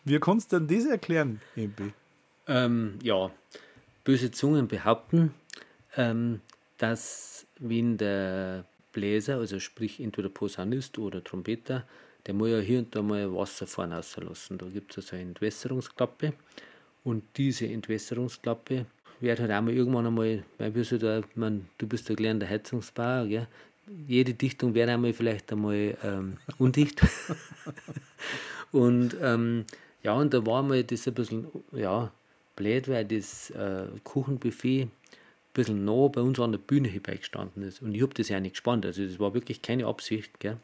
[0.05, 1.93] Wie kannst du denn das erklären, Empi?
[2.47, 3.31] Ähm, ja,
[4.03, 5.33] böse Zungen behaupten,
[5.95, 6.41] ähm,
[6.77, 11.85] dass wenn der Bläser, also sprich entweder Posaunist oder Trompeter,
[12.25, 14.57] der muss ja hier und da mal Wasser fahren auslassen.
[14.57, 16.33] Da gibt es also eine Entwässerungsklappe
[17.03, 18.85] und diese Entwässerungsklappe
[19.19, 22.49] wird halt auch mal irgendwann einmal, weil wir so da, man, du bist der gelernter
[22.49, 23.47] Heizungsbauer, gell?
[24.07, 27.01] jede Dichtung wäre einmal vielleicht einmal ähm, undicht.
[28.71, 29.65] und ähm,
[30.03, 32.11] ja, und da war mir das ein bisschen, ja,
[32.55, 34.91] blöd, weil das äh, Kuchenbuffet ein
[35.53, 37.81] bisschen nah bei uns an der Bühne gestanden ist.
[37.81, 38.85] Und ich habe das ja nicht gespannt.
[38.85, 40.39] Also das war wirklich keine Absicht.
[40.39, 40.57] Gell?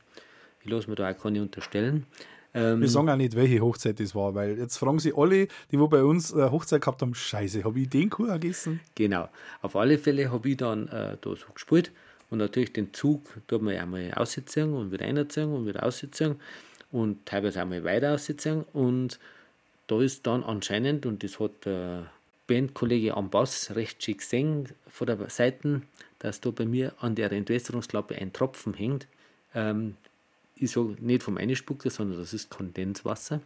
[0.63, 2.06] Ich lasse mir da auch keine unterstellen.
[2.54, 5.80] Ähm, Wir sagen auch nicht, welche Hochzeit das war, weil jetzt fragen sie alle, die
[5.80, 8.80] wo bei uns äh, Hochzeit gehabt haben, scheiße, habe ich den Kuchen gegessen?
[8.95, 9.30] Genau.
[9.62, 11.91] Auf alle Fälle habe ich dann äh, da so gespielt
[12.32, 16.38] und natürlich den Zug tut man ja einmal ausziehen und wieder einziehen und wieder ausziehen
[16.91, 19.19] und teilweise einmal weiter ausziehen und
[19.88, 22.12] da ist dann anscheinend, und das hat der
[22.47, 25.82] Bandkollege am Bass recht schick gesehen von der Seite,
[26.19, 29.08] dass da bei mir an der Entwässerungsklappe ein Tropfen hängt.
[29.56, 29.95] Ähm,
[30.56, 33.41] ich sage nicht vom Einspucker, sondern das ist Kondenswasser.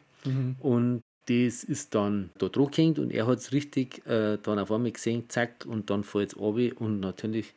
[0.60, 4.72] Und das ist dann da drauf gehängt und er hat es richtig äh, dann auf
[4.72, 7.54] einmal gesehen, zack, und dann fällt es runter und natürlich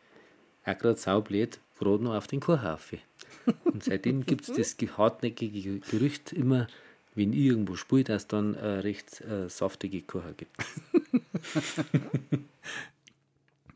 [0.64, 2.98] auch gerade saublöd, gerade noch auf den Kuhhaufen.
[3.64, 6.66] Und seitdem gibt es das ge- hartnäckige Gerücht immer,
[7.14, 10.56] wenn ich irgendwo spiele, dass es dann äh, recht äh, saftige Kuchen gibt.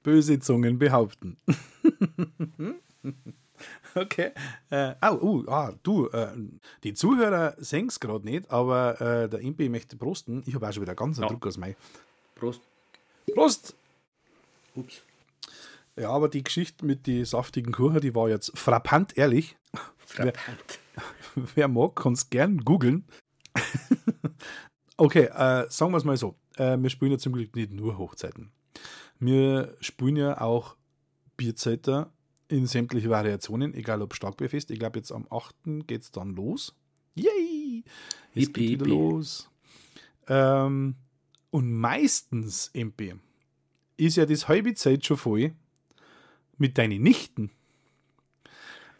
[0.03, 1.37] Böse Zungen behaupten.
[3.95, 4.31] okay.
[4.71, 6.29] Äh, oh, uh, ah, du, äh,
[6.85, 10.43] die Zuhörer sehen es gerade nicht, aber äh, der Impi möchte prosten.
[10.47, 11.29] Ich habe auch schon wieder ganz einen Ja.
[11.29, 11.77] Druck aus Mai.
[12.35, 12.63] Prost.
[13.35, 13.75] Prost!
[14.75, 15.03] Ups.
[15.97, 19.57] Ja, aber die Geschichte mit den saftigen Kuchen, die war jetzt frappant ehrlich.
[20.11, 20.81] Frappant.
[21.55, 23.05] Wer mag, kann es gern googeln.
[24.96, 26.37] okay, äh, sagen wir es mal so.
[26.57, 28.51] Äh, wir spielen ja zum Glück nicht nur Hochzeiten.
[29.18, 30.77] Wir spielen ja auch
[31.37, 32.12] Bierzeiter
[32.49, 34.70] in sämtliche Variationen, egal ob Starkbierfest.
[34.70, 35.55] Ich glaube, jetzt am 8.
[35.87, 36.75] geht es dann los.
[37.14, 37.85] Yay!
[38.35, 39.49] Es geht wieder los.
[40.27, 40.96] Ähm,
[41.51, 43.14] und meistens, MP,
[43.96, 45.53] ist ja das halbe Zeit schon voll
[46.57, 47.51] mit deinen Nichten.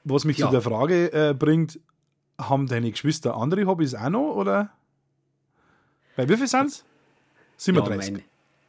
[0.05, 0.47] Was mich Ja.
[0.47, 1.79] zu der Frage äh, bringt,
[2.39, 4.71] haben deine Geschwister andere Hobbys auch noch, oder?
[6.17, 6.85] Bei wie viel sind es?
[7.59, 8.13] 37?
[8.13, 8.23] mein-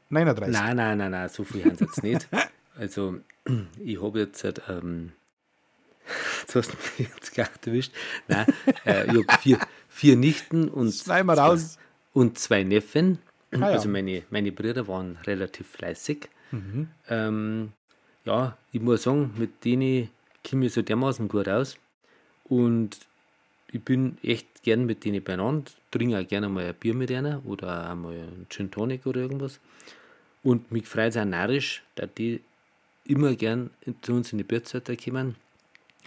[0.10, 0.54] 39?
[0.62, 2.28] Nein, nein, nein, nein, so viel haben sie jetzt nicht.
[2.78, 3.18] Also,
[3.84, 5.12] ich habe jetzt, ähm,
[6.42, 7.92] jetzt hast du mich jetzt gar nicht erwischt.
[8.30, 8.46] Nein,
[8.86, 11.78] äh, ich habe vier, vier Nichten und, wir raus.
[12.14, 13.20] und zwei Neffen.
[13.52, 13.66] Ah, ja.
[13.68, 16.30] Also, meine, meine Brüder waren relativ fleißig.
[16.52, 16.88] Mhm.
[17.10, 17.74] Ähm,
[18.24, 20.10] ja, ich muss sagen, mit denen
[20.48, 21.78] komme ich so dermaßen gut aus.
[22.46, 22.98] Und
[23.72, 27.40] ich bin echt gern mit denen beieinander, trinke auch gerne mal ein Bier mit denen
[27.40, 29.60] oder auch mal einen Gin Tonic oder irgendwas.
[30.44, 32.42] Und mich freut es auch narrisch, dass die
[33.06, 33.70] immer gern
[34.02, 35.36] zu uns in die Bierzeit kommen,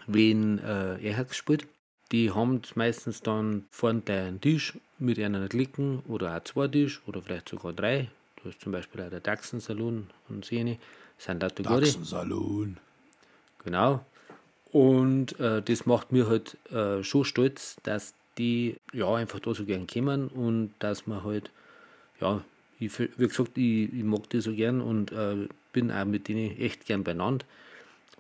[0.06, 1.66] wenn äh, er gespielt.
[2.12, 7.22] Die haben meistens dann vorne einen Tisch mit einer Klicken oder auch zwei Tisch oder
[7.22, 8.10] vielleicht sogar drei.
[8.42, 10.78] Da ist zum Beispiel auch der Dachsen Saloon und Sene.
[11.18, 11.86] Sind da gute.
[11.86, 12.76] Salon.
[13.64, 14.04] Genau.
[14.74, 19.64] Und äh, das macht mir halt äh, schon stolz, dass die ja einfach da so
[19.64, 21.52] gern kommen und dass man halt,
[22.20, 22.42] ja,
[22.80, 26.58] ich, wie gesagt, ich, ich mag die so gern und äh, bin auch mit denen
[26.58, 27.46] echt gern beieinander.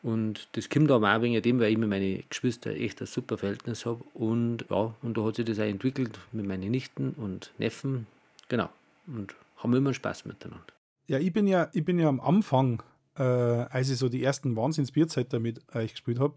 [0.04, 3.36] Und das kommt aber auch wegen dem, weil ich mit meinen Geschwistern echt ein super
[3.36, 4.04] Verhältnis habe.
[4.14, 8.06] Und ja, und da hat sich das auch entwickelt mit meinen Nichten und Neffen.
[8.48, 8.68] Genau.
[9.08, 10.62] Und haben immer Spaß miteinander.
[11.08, 12.80] Ja, ich bin ja, ich bin ja am Anfang,
[13.16, 16.34] äh, als ich so die ersten Wahnsinnsbierzeiter mit euch gespielt habe,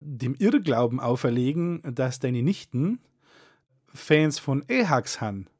[0.00, 3.00] dem Irrglauben auferlegen, dass deine Nichten
[3.92, 5.50] Fans von Ehax sind.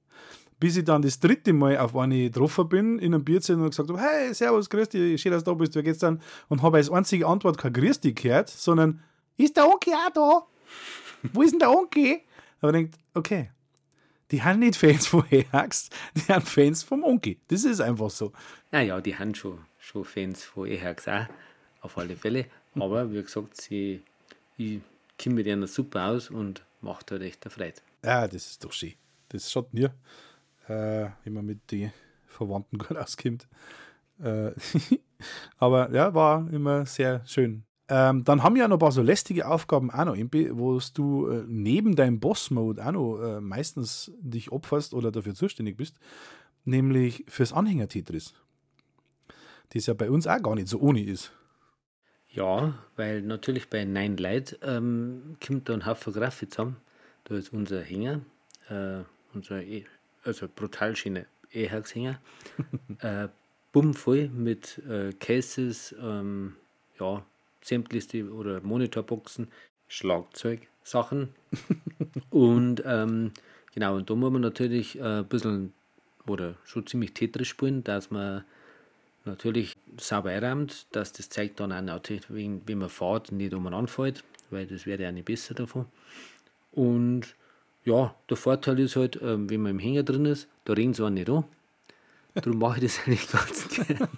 [0.59, 3.89] Bis ich dann das dritte Mal auf eine getroffen bin in einem Bierzelt und gesagt
[3.89, 6.21] habe, hey, servus, grüß dich, schön, dass du da bist, wie geht's dann?
[6.49, 9.03] Und habe als einzige Antwort kein Grüß dich gehört, sondern,
[9.37, 10.47] ist der Onkel auch da?
[11.33, 12.21] Wo ist denn der Onkel?
[12.61, 13.51] Aber ich denke, okay,
[14.31, 17.37] die haben nicht Fans von Ehax, die haben Fans vom Onkel.
[17.49, 18.33] Das ist einfach so.
[18.71, 19.59] Naja, die haben schon,
[19.91, 21.27] schon Fans von EHX auch,
[21.83, 22.47] auf alle Fälle.
[22.75, 24.03] Aber wie gesagt, sie,
[24.57, 24.81] ich
[25.23, 27.81] komme mit ihnen super aus und macht halt echt eine Freude.
[28.05, 28.95] Ja, das ist doch schön.
[29.29, 29.93] Das schaut mir,
[30.69, 31.93] äh, wenn man mit den
[32.27, 33.49] Verwandten gut auskommt.
[34.23, 34.53] Äh,
[35.59, 37.65] aber ja, war immer sehr schön.
[37.89, 41.27] Ähm, dann haben wir ja noch ein paar so lästige Aufgaben auch noch, wo du
[41.27, 45.97] äh, neben deinem Boss-Mode auch noch äh, meistens dich opferst oder dafür zuständig bist,
[46.65, 48.35] nämlich fürs Anhänger-Tetris.
[49.71, 51.33] Das ja bei uns auch gar nicht so ohne ist.
[52.33, 56.77] Ja, weil natürlich bei Nine Light ähm, kommt da ein Haufen Grafik zusammen.
[57.25, 58.21] Da ist unser Hänger,
[58.69, 59.03] äh,
[59.35, 59.85] unser e
[60.23, 62.21] also brutal schöner EHX-Hänger,
[62.99, 63.29] äh,
[63.73, 66.57] bummvoll mit äh, Cases, ähm,
[66.99, 67.25] ja,
[67.63, 69.49] sämtlichste oder Monitorboxen,
[69.89, 71.35] Schlagzeug, Sachen.
[72.31, 73.33] und ähm,
[73.75, 75.73] genau, und da muss man natürlich äh, ein bisschen
[76.27, 78.45] oder schon ziemlich Tetris spielen, dass man
[79.25, 83.91] natürlich sauber einräumt, dass das Zeug dann auch natürlich, wenn, wenn man fährt, nicht umeinander
[83.91, 85.87] fällt, weil das wäre ja nicht besser davon.
[86.73, 87.35] Und
[87.85, 91.05] ja, der Vorteil ist halt, ähm, wenn man im Hänger drin ist, da regen sie
[91.05, 91.45] auch nicht an.
[92.35, 94.09] Darum mache ich das eigentlich ganz gerne.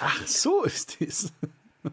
[0.00, 1.32] Ach, so ist das.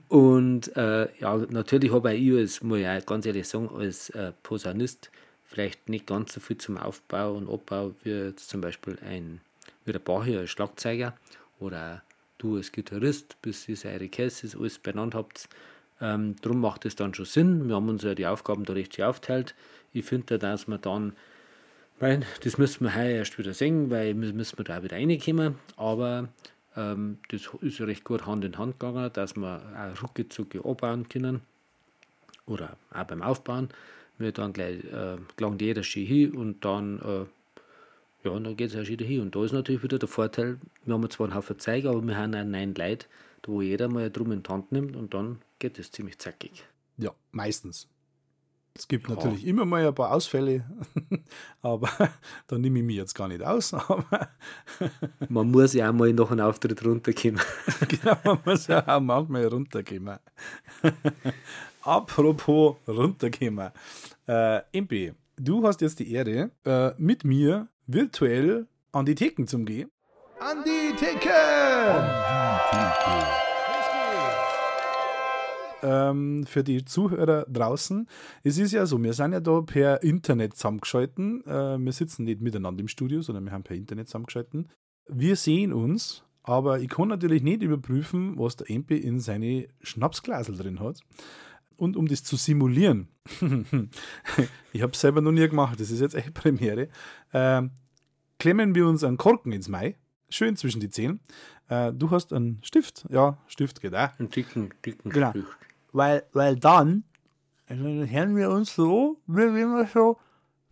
[0.10, 4.34] Und äh, ja, natürlich habe ich als, muss ich auch ganz ehrlich sagen, als äh,
[4.44, 5.10] Posaunist
[5.46, 9.42] vielleicht nicht ganz so viel zum Aufbau und Abbau wie jetzt zum Beispiel ein
[9.86, 11.14] wie der Bachi als Schlagzeuger
[11.60, 12.04] oder
[12.38, 15.50] du als Gitarrist, bis ihr eure Käse alles benannt habt.
[16.00, 17.68] Ähm, drum macht es dann schon Sinn.
[17.68, 19.56] Wir haben uns ja die Aufgaben da richtig aufteilt.
[19.94, 21.14] Ich finde, dass wir dann,
[22.00, 25.56] weil das müssen wir heuer erst wieder sehen, weil müssen wir da wieder reinkommen.
[25.76, 26.30] Aber
[26.76, 31.42] ähm, das ist recht gut Hand in Hand gegangen, dass wir auch rucki abbauen können.
[32.46, 33.70] Oder auch beim Aufbauen.
[34.20, 37.26] Wir dann gleich äh, gelangt jeder Ski hin und dann äh,
[38.24, 39.22] ja, und dann geht es auch wieder hin.
[39.22, 42.18] Und da ist natürlich wieder der Vorteil, wir haben zwar einen Haufen Zeug, aber wir
[42.18, 43.08] haben auch neun Leute,
[43.46, 46.66] wo jeder mal drum in die Hand nimmt und dann geht es ziemlich zackig.
[46.98, 47.88] Ja, meistens.
[48.78, 49.16] Es gibt ja.
[49.16, 50.64] natürlich immer mal ein paar Ausfälle,
[51.62, 51.90] aber
[52.48, 53.72] da nehme ich mich jetzt gar nicht aus.
[55.30, 57.42] man muss ja auch mal nach einem Auftritt runterkommen.
[57.88, 60.20] genau, man muss ja auch manchmal runterkommen.
[61.82, 63.72] Apropos runterkommen.
[64.28, 69.66] Äh, MP, du hast jetzt die Ehre, äh, mit mir virtuell an die Theken zum
[69.66, 69.90] Gehen.
[70.40, 71.34] An die Theke!
[71.34, 73.48] An die Theke.
[75.84, 78.10] Ähm, für die Zuhörer draußen,
[78.44, 81.46] es ist ja so, wir sind ja da per Internet zusammengeschalten.
[81.46, 84.70] Äh, wir sitzen nicht miteinander im Studio, sondern wir haben per Internet zusammengeschalten.
[85.08, 90.58] Wir sehen uns, aber ich kann natürlich nicht überprüfen, was der MP in seine Schnapsglasel
[90.58, 91.00] drin hat.
[91.78, 93.08] Und um das zu simulieren,
[94.74, 96.90] ich habe es selber noch nie gemacht, das ist jetzt echt Premiere,
[97.32, 97.62] äh,
[98.40, 99.96] klemmen wir uns einen Korken ins Mai,
[100.30, 101.20] schön zwischen die Zehen.
[101.70, 104.10] Äh, du hast einen Stift, ja, Stift geht auch.
[104.20, 105.30] Einen dicken, dicken genau.
[105.30, 105.58] Stift.
[105.94, 107.04] Weil, weil dann,
[107.68, 110.18] also hören wir uns so, wie wenn wir so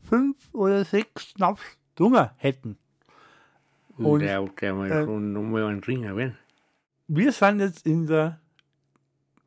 [0.10, 1.62] fünf oder sechs Schnaps
[1.96, 2.78] Dunger hätten.
[3.98, 6.36] Und, der, der mal äh, schon nochmal einen Ringer, wenn.
[7.08, 8.40] Wir sind jetzt in der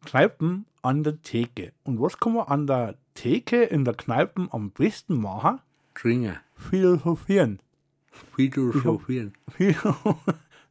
[0.07, 1.73] Kneipen an der Theke.
[1.85, 5.61] Und was kann man an der Theke in der Kneipen am besten machen?
[5.95, 6.39] Trinken.
[6.57, 7.61] Philosophieren.
[8.35, 9.35] Philosophieren.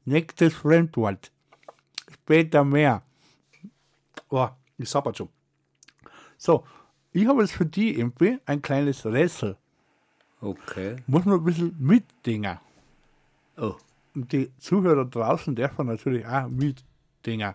[0.06, 1.32] Nächstes Fremdwort.
[2.12, 3.04] Später mehr.
[4.30, 4.50] Oh,
[4.80, 5.30] ich sabber schon.
[6.38, 6.64] So,
[7.12, 9.56] ich habe jetzt für die MP ein kleines Rätsel.
[10.42, 10.96] Okay.
[11.06, 12.58] Muss man ein bisschen mitdingen.
[13.58, 13.76] Oh.
[14.16, 17.54] Und die Zuhörer draußen dürfen natürlich auch mitdingen.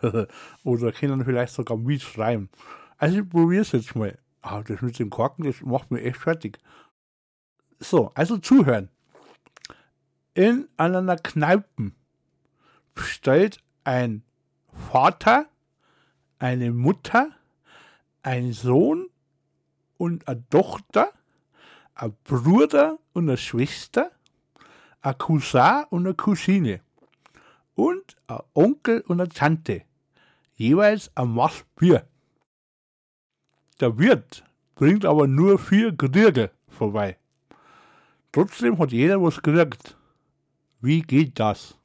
[0.64, 2.48] Oder können vielleicht sogar mitschreiben.
[2.96, 4.18] Also ich probiere es jetzt mal.
[4.40, 6.58] Aber das mit dem Korken, das macht mir echt fertig.
[7.78, 8.88] So, also zuhören.
[10.34, 11.92] In einer Kneipe
[12.96, 14.22] stellt ein
[14.90, 15.46] Vater,
[16.38, 17.30] eine Mutter,
[18.22, 19.08] ein Sohn
[19.96, 21.12] und eine Tochter,
[21.94, 24.12] ein Bruder und eine Schwester,
[25.00, 26.80] ein Cousin und eine Cousine
[27.74, 29.84] und ein Onkel und eine Tante
[30.58, 32.06] jeweils ein Maß Bier.
[33.80, 34.44] Der Wirt
[34.74, 37.16] bringt aber nur vier Gürgel vorbei.
[38.32, 39.96] Trotzdem hat jeder was gekriegt.
[40.80, 41.76] Wie geht das?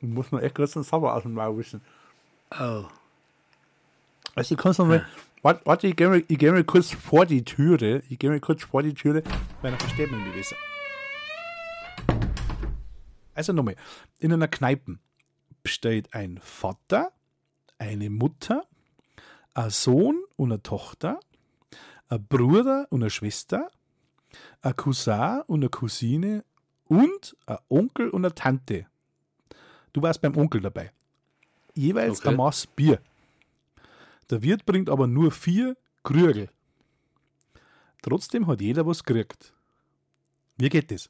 [0.00, 1.80] Ich muss man echt kurz einen Sauber aus dem Maul wissen.
[2.52, 2.84] Oh.
[4.34, 5.06] Also, du kannst noch mal.
[5.42, 8.02] Warte, warte ich gehe mal, geh mal kurz vor die Türe.
[8.08, 9.22] Ich gehe mal kurz vor die Türe,
[9.62, 10.56] weil dann versteht man mich besser.
[13.34, 13.76] Also nochmal.
[14.18, 14.98] In einer Kneipe
[15.64, 17.12] steht ein Vater,
[17.78, 18.64] eine Mutter,
[19.54, 21.20] ein Sohn und eine Tochter,
[22.08, 23.70] ein Bruder und eine Schwester,
[24.62, 26.44] ein Cousin und eine Cousine
[26.88, 28.86] und ein Onkel und eine Tante.
[29.92, 30.92] Du warst beim Onkel dabei.
[31.74, 32.30] Jeweils okay.
[32.30, 33.00] ein Maß Bier.
[34.30, 36.48] Der Wirt bringt aber nur vier Krügel.
[38.02, 39.52] Trotzdem hat jeder was gekriegt.
[40.56, 41.08] Wie geht das?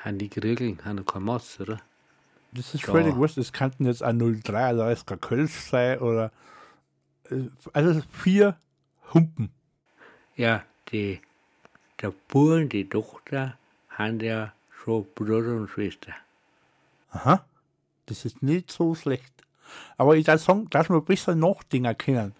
[0.00, 1.80] Haben die Krügel haben kein Maß, oder?
[2.54, 3.36] Das ist völlig wurscht.
[3.36, 6.30] Es könnten jetzt ein 03, also es kann Kölsch sein oder.
[7.30, 8.56] Äh, also vier
[9.12, 9.50] Humpen.
[10.36, 11.20] Ja, die,
[12.00, 13.56] der Bub und die Tochter
[13.88, 16.12] haben ja schon Bruder und Schwester.
[17.10, 17.44] Aha,
[18.06, 19.32] das ist nicht so schlecht.
[19.96, 22.34] Aber ich darf sagen, dass wir ein bisschen nachdenken können.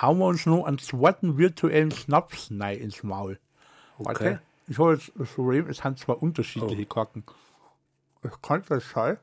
[0.00, 3.38] Hauen wir uns noch einen zweiten virtuellen Schnaps rein ins Maul.
[3.98, 4.06] Okay.
[4.06, 6.86] Warte, ich habe jetzt das Problem, es sind zwei unterschiedliche oh.
[6.86, 7.24] Korken.
[8.22, 9.18] Es kann das sein,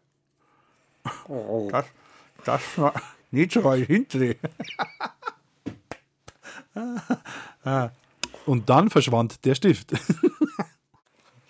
[1.27, 1.69] Oh.
[1.71, 1.85] Das,
[2.43, 2.93] das war
[3.31, 4.35] nicht so weit hinten.
[8.45, 9.91] Und dann verschwand der Stift.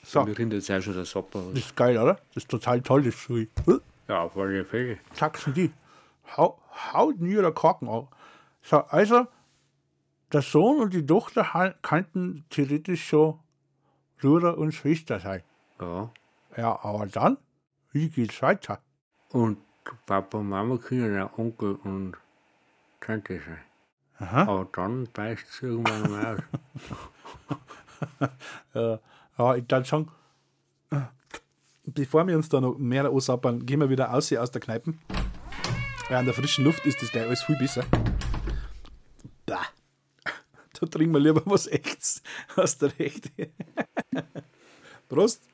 [0.04, 0.28] so.
[0.28, 1.42] Wir sind jetzt auch schon der Sopper.
[1.54, 2.16] Das ist geil, oder?
[2.34, 3.46] Das ist total toll, das Schuh.
[4.08, 5.00] Ja, auf alle Fälle.
[5.14, 5.72] Sagst die.
[6.38, 6.60] Hau,
[6.94, 8.08] haut nie der Korken auf.
[8.62, 9.28] So, also,
[10.32, 13.40] der Sohn und die Tochter könnten theoretisch schon
[14.20, 15.44] Bruder und Schwester sein.
[15.80, 16.10] Ja.
[16.56, 17.38] Ja, aber dann,
[17.92, 18.80] wie geht's weiter?
[19.34, 19.58] Und
[20.06, 22.14] Papa und Mama können ja Onkel und
[23.02, 24.38] Tante sein.
[24.48, 26.44] Aber dann beißt es irgendwann mal
[28.16, 29.00] aus.
[29.38, 30.12] ja, ich glaube schon,
[31.84, 34.94] bevor wir uns da noch mehr ansappern, gehen wir wieder aus, aus der Kneipe.
[36.12, 37.84] Ja, an der frischen Luft ist das gleich alles viel besser.
[39.48, 39.66] Bah.
[40.80, 42.22] Da trinken wir lieber was Echtes.
[42.56, 43.32] Hast du recht.
[45.10, 45.53] Prost.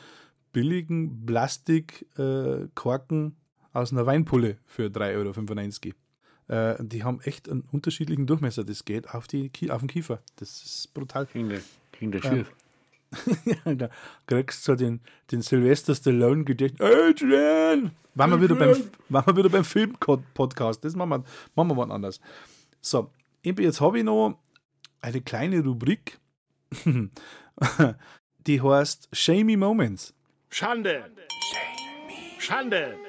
[0.52, 3.32] billigen Plastikkorken äh,
[3.76, 5.94] aus einer Weinpulle für 3,95
[6.48, 6.74] Euro.
[6.78, 8.64] Äh, die haben echt einen unterschiedlichen Durchmesser.
[8.64, 10.20] Das geht auf, die, auf den Kiefer.
[10.36, 11.26] Das ist brutal.
[11.26, 12.52] Klingt der schief.
[13.44, 13.88] ja, da
[14.26, 15.00] kriegst du so den,
[15.30, 16.80] den Sylvester Stallone gedächt.
[16.80, 17.92] Adrian!
[18.14, 18.74] Waren wir wieder beim,
[19.08, 20.84] waren wir wieder beim Film-Podcast.
[20.84, 21.24] Das machen wir,
[21.54, 22.20] machen wir mal anders.
[22.80, 23.10] So,
[23.42, 24.38] jetzt habe ich noch
[25.00, 26.18] eine kleine Rubrik,
[28.46, 30.14] die heißt Shamey Moments.
[30.50, 31.10] Schande!
[32.38, 33.05] Schande!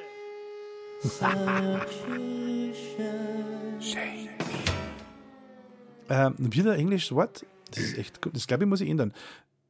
[6.09, 7.45] ähm, wieder englisches Wort.
[7.71, 8.33] Das ist echt gut.
[8.35, 9.13] Das glaube ich, muss ich ändern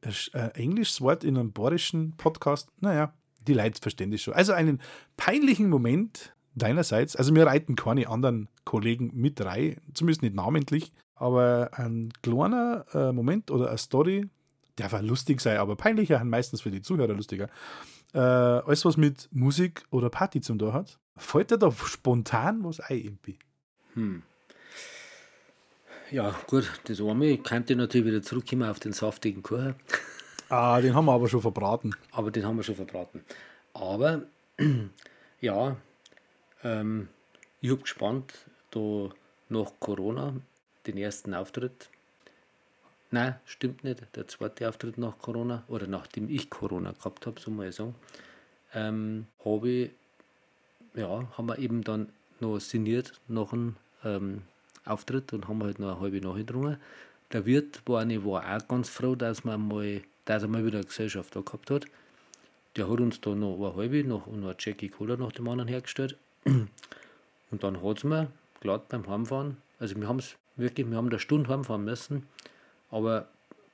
[0.02, 3.12] ein äh, englisches Wort in einem bayerischen Podcast, naja,
[3.46, 4.34] die Leute verstehen das schon.
[4.34, 4.80] Also einen
[5.16, 11.70] peinlichen Moment deinerseits, also wir reiten keine anderen Kollegen mit rein, zumindest nicht namentlich, aber
[11.72, 14.28] ein kleiner äh, Moment oder eine Story,
[14.76, 17.48] darf auch lustig sein, aber peinlicher meistens für die Zuhörer lustiger.
[18.14, 22.80] Äh, alles, was mit Musik oder Party zum tun hat, fällt dir da spontan was
[22.80, 23.38] ein, irgendwie?
[23.94, 24.22] Hm.
[26.10, 29.74] Ja, gut, das eine ich könnte natürlich wieder zurückkommen auf den saftigen Kuchen.
[30.50, 31.94] Ah, den haben wir aber schon verbraten.
[32.10, 33.22] Aber den haben wir schon verbraten.
[33.74, 34.22] Aber
[35.42, 35.76] ja,
[36.64, 37.08] ähm,
[37.60, 38.32] ich habe gespannt,
[38.70, 39.10] da
[39.50, 40.32] nach Corona
[40.86, 41.90] den ersten Auftritt.
[43.10, 44.04] Nein, stimmt nicht.
[44.16, 47.94] Der zweite Auftritt nach Corona oder nachdem ich Corona gehabt habe, so mal sagen,
[48.74, 49.90] ähm, habe ich,
[50.98, 52.08] ja, haben wir eben dann
[52.40, 54.42] noch sinniert nach einem ähm,
[54.84, 56.78] Auftritt und haben halt noch eine halbe nachgedrungen.
[57.32, 60.78] Der Wirt war, ich war auch ganz froh, dass, man mal, dass er mal wieder
[60.78, 61.84] eine Gesellschaft da gehabt hat.
[62.76, 65.48] Der hat uns da noch eine halbe noch, und noch eine Jackie Cola nach dem
[65.48, 66.16] anderen hergestellt.
[67.50, 68.30] Und dann hat es mir
[68.60, 72.26] glatt beim Heimfahren, also wir haben es wirklich, wir haben eine Stunde heimfahren müssen,
[72.90, 73.28] aber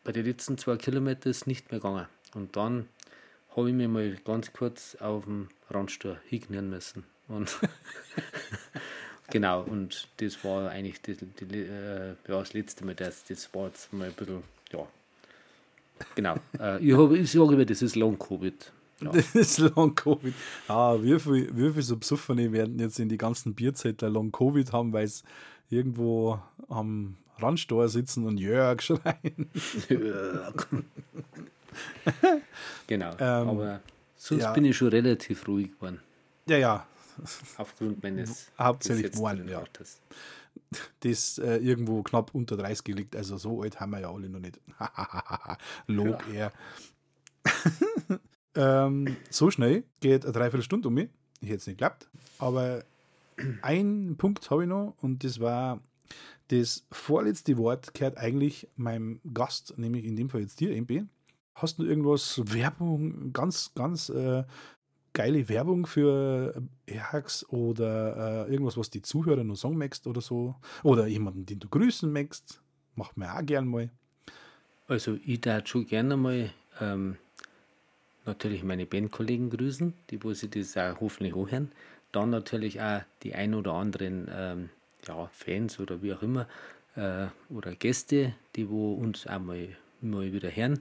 [0.05, 2.07] bei den letzten zwei Kilometern ist es nicht mehr gegangen.
[2.35, 2.89] Und dann
[3.57, 7.05] habe ich mir mal ganz kurz auf dem Randstuhl hingehen müssen.
[7.29, 7.59] Und
[9.31, 13.67] Genau, und das war eigentlich die, die, äh, ja, das letzte Mal, das, das war
[13.67, 14.87] jetzt mal ein bisschen, ja.
[16.15, 16.37] Genau.
[16.61, 18.73] äh, ich, hab, ich sage immer, das ist Long-Covid.
[19.01, 19.11] Ja.
[19.11, 20.35] Das ist Long-Covid.
[20.69, 24.93] Ah, wie viele wie viel so Besoffene werden jetzt in die ganzen Bierzeiten Long-Covid haben,
[24.93, 25.25] weil es
[25.71, 29.51] irgendwo am Randsteuer sitzen und Jörg schreien.
[29.89, 30.67] Jörg.
[32.87, 33.11] genau.
[33.19, 33.81] Ähm, Aber
[34.17, 34.53] sonst ja.
[34.53, 36.01] bin ich schon relativ ruhig geworden.
[36.47, 36.87] Ja, ja,
[37.57, 39.65] Aufgrund meines Hauptsächlich One, ja.
[41.01, 43.17] Das äh, irgendwo knapp unter 30 liegt.
[43.17, 44.61] Also so alt haben wir ja alle noch nicht.
[45.87, 46.53] Log ja.
[48.55, 48.87] er.
[48.87, 51.09] ähm, so schnell geht eine Dreiviertelstunde um mich.
[51.41, 52.09] Ich hätte es nicht geklappt.
[52.39, 52.85] Aber
[53.63, 55.81] ein Punkt habe ich noch und das war
[56.49, 61.05] das vorletzte Wort gehört eigentlich meinem Gast, nämlich in dem Fall jetzt dir, MP.
[61.55, 64.45] Hast du irgendwas, Werbung, ganz, ganz äh,
[65.15, 70.57] geile Werbung für Airhacks oder äh, irgendwas, was die Zuhörer noch sagen möchtest oder so.
[70.83, 72.61] Oder jemanden, den du grüßen möchtest.
[72.97, 73.91] Macht man auch gern mal.
[74.87, 76.51] Also ich darf schon gerne mal
[76.81, 77.17] ähm,
[78.27, 81.73] natürlich meine Bandkollegen grüßen, die wo sie das auch hoffentlich hören.
[82.13, 84.69] Dann natürlich auch die ein oder anderen ähm,
[85.07, 86.47] ja, Fans oder wie auch immer
[86.97, 89.69] äh, oder Gäste, die wo uns auch mal,
[90.01, 90.81] mal wieder hören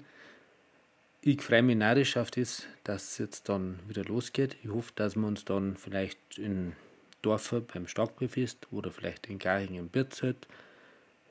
[1.26, 4.58] ich freue mich narrisch auf das, dass es jetzt dann wieder losgeht.
[4.62, 6.74] Ich hoffe, dass wir uns dann vielleicht in
[7.22, 10.48] Dorfer beim Starkbierfest oder vielleicht in Garching im Birzelt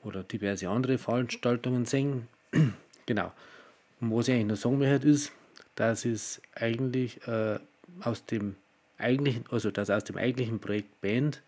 [0.03, 2.27] oder diverse andere Veranstaltungen singen.
[3.05, 3.31] genau.
[4.01, 5.31] Und was ich eigentlich noch sagen möchte, ist,
[5.75, 7.59] dass es eigentlich äh,
[8.01, 8.55] aus dem
[8.97, 11.43] eigentlichen, also dass aus dem eigentlichen Projekt Band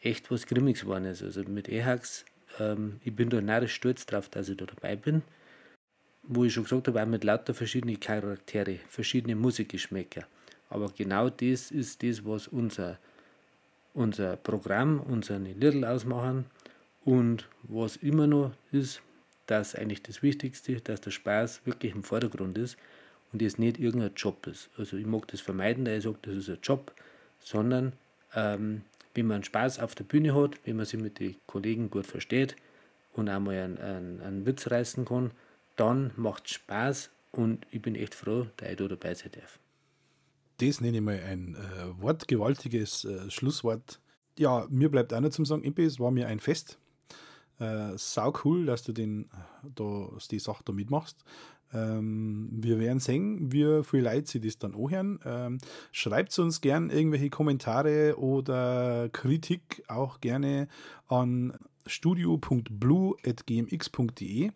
[0.00, 1.22] echt was Grimmiges geworden ist.
[1.22, 2.24] Also mit EHAX,
[2.60, 5.22] ähm, ich bin da narrisch stolz drauf, dass ich da dabei bin.
[6.28, 10.26] Wo ich schon gesagt habe, auch mit lauter verschiedenen Charaktere, verschiedene Musikgeschmäcker.
[10.68, 12.98] Aber genau das ist das, was unser,
[13.94, 16.46] unser Programm, unsere Lieder ausmachen.
[17.04, 19.00] Und was immer noch ist,
[19.46, 22.76] dass eigentlich das Wichtigste, dass der Spaß wirklich im Vordergrund ist
[23.32, 24.70] und das nicht irgendein Job ist.
[24.76, 26.92] Also ich mag das vermeiden, da ich sage, das ist ein Job,
[27.38, 27.92] sondern
[28.34, 28.82] ähm,
[29.14, 32.56] wenn man Spaß auf der Bühne hat, wenn man sich mit den Kollegen gut versteht
[33.14, 35.30] und einmal einen, einen, einen Witz reißen kann,
[35.76, 39.58] dann macht es Spaß und ich bin echt froh, dass ich da dabei sein darf.
[40.58, 44.00] Das nenne ich mal ein äh, wortgewaltiges äh, Schlusswort.
[44.38, 46.78] Ja, mir bleibt auch noch zum Sagen, es war mir ein Fest.
[47.58, 49.30] Äh, sau cool, dass du den,
[49.74, 51.24] da, die Sache da mitmachst.
[51.72, 55.18] Ähm, wir werden sehen, wie viele Leute sich das dann anhören.
[55.24, 55.58] Ähm,
[55.92, 60.68] schreibt uns gerne irgendwelche Kommentare oder Kritik auch gerne
[61.08, 61.54] an
[61.86, 64.50] studio.blue.gmx.de.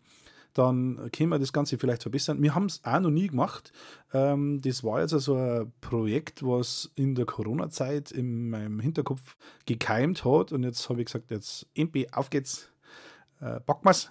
[0.55, 2.43] Dann können wir das Ganze vielleicht verbessern.
[2.43, 3.73] Wir haben es auch noch nie gemacht.
[4.13, 9.37] Ähm, das war jetzt also ein Projekt, was in der Corona-Zeit in meinem Hinterkopf
[9.67, 10.53] gekeimt hat.
[10.53, 12.71] Und jetzt habe ich gesagt, jetzt MP, auf geht's
[13.41, 14.11] äh, packen wir es.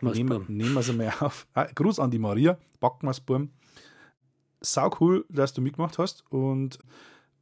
[0.00, 1.46] nehmen, nehmen wir es einmal auf.
[1.54, 3.22] Ah, Gruß an die Maria, packen wir es,
[4.64, 6.78] Sau cool, dass du mitgemacht hast und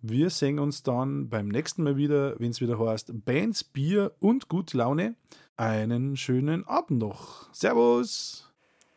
[0.02, 4.48] wir sehen uns dann beim nächsten Mal wieder, wenn es wieder heißt Bands, Bier und
[4.48, 5.14] gute Laune.
[5.56, 7.52] Einen schönen Abend noch.
[7.52, 8.48] Servus.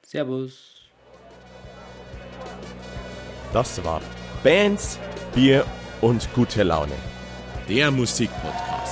[0.01, 0.81] Servus.
[3.51, 4.01] Das war
[4.43, 4.97] Bands,
[5.35, 5.65] Bier
[6.01, 6.95] und gute Laune.
[7.67, 8.82] Der Musikpodcast.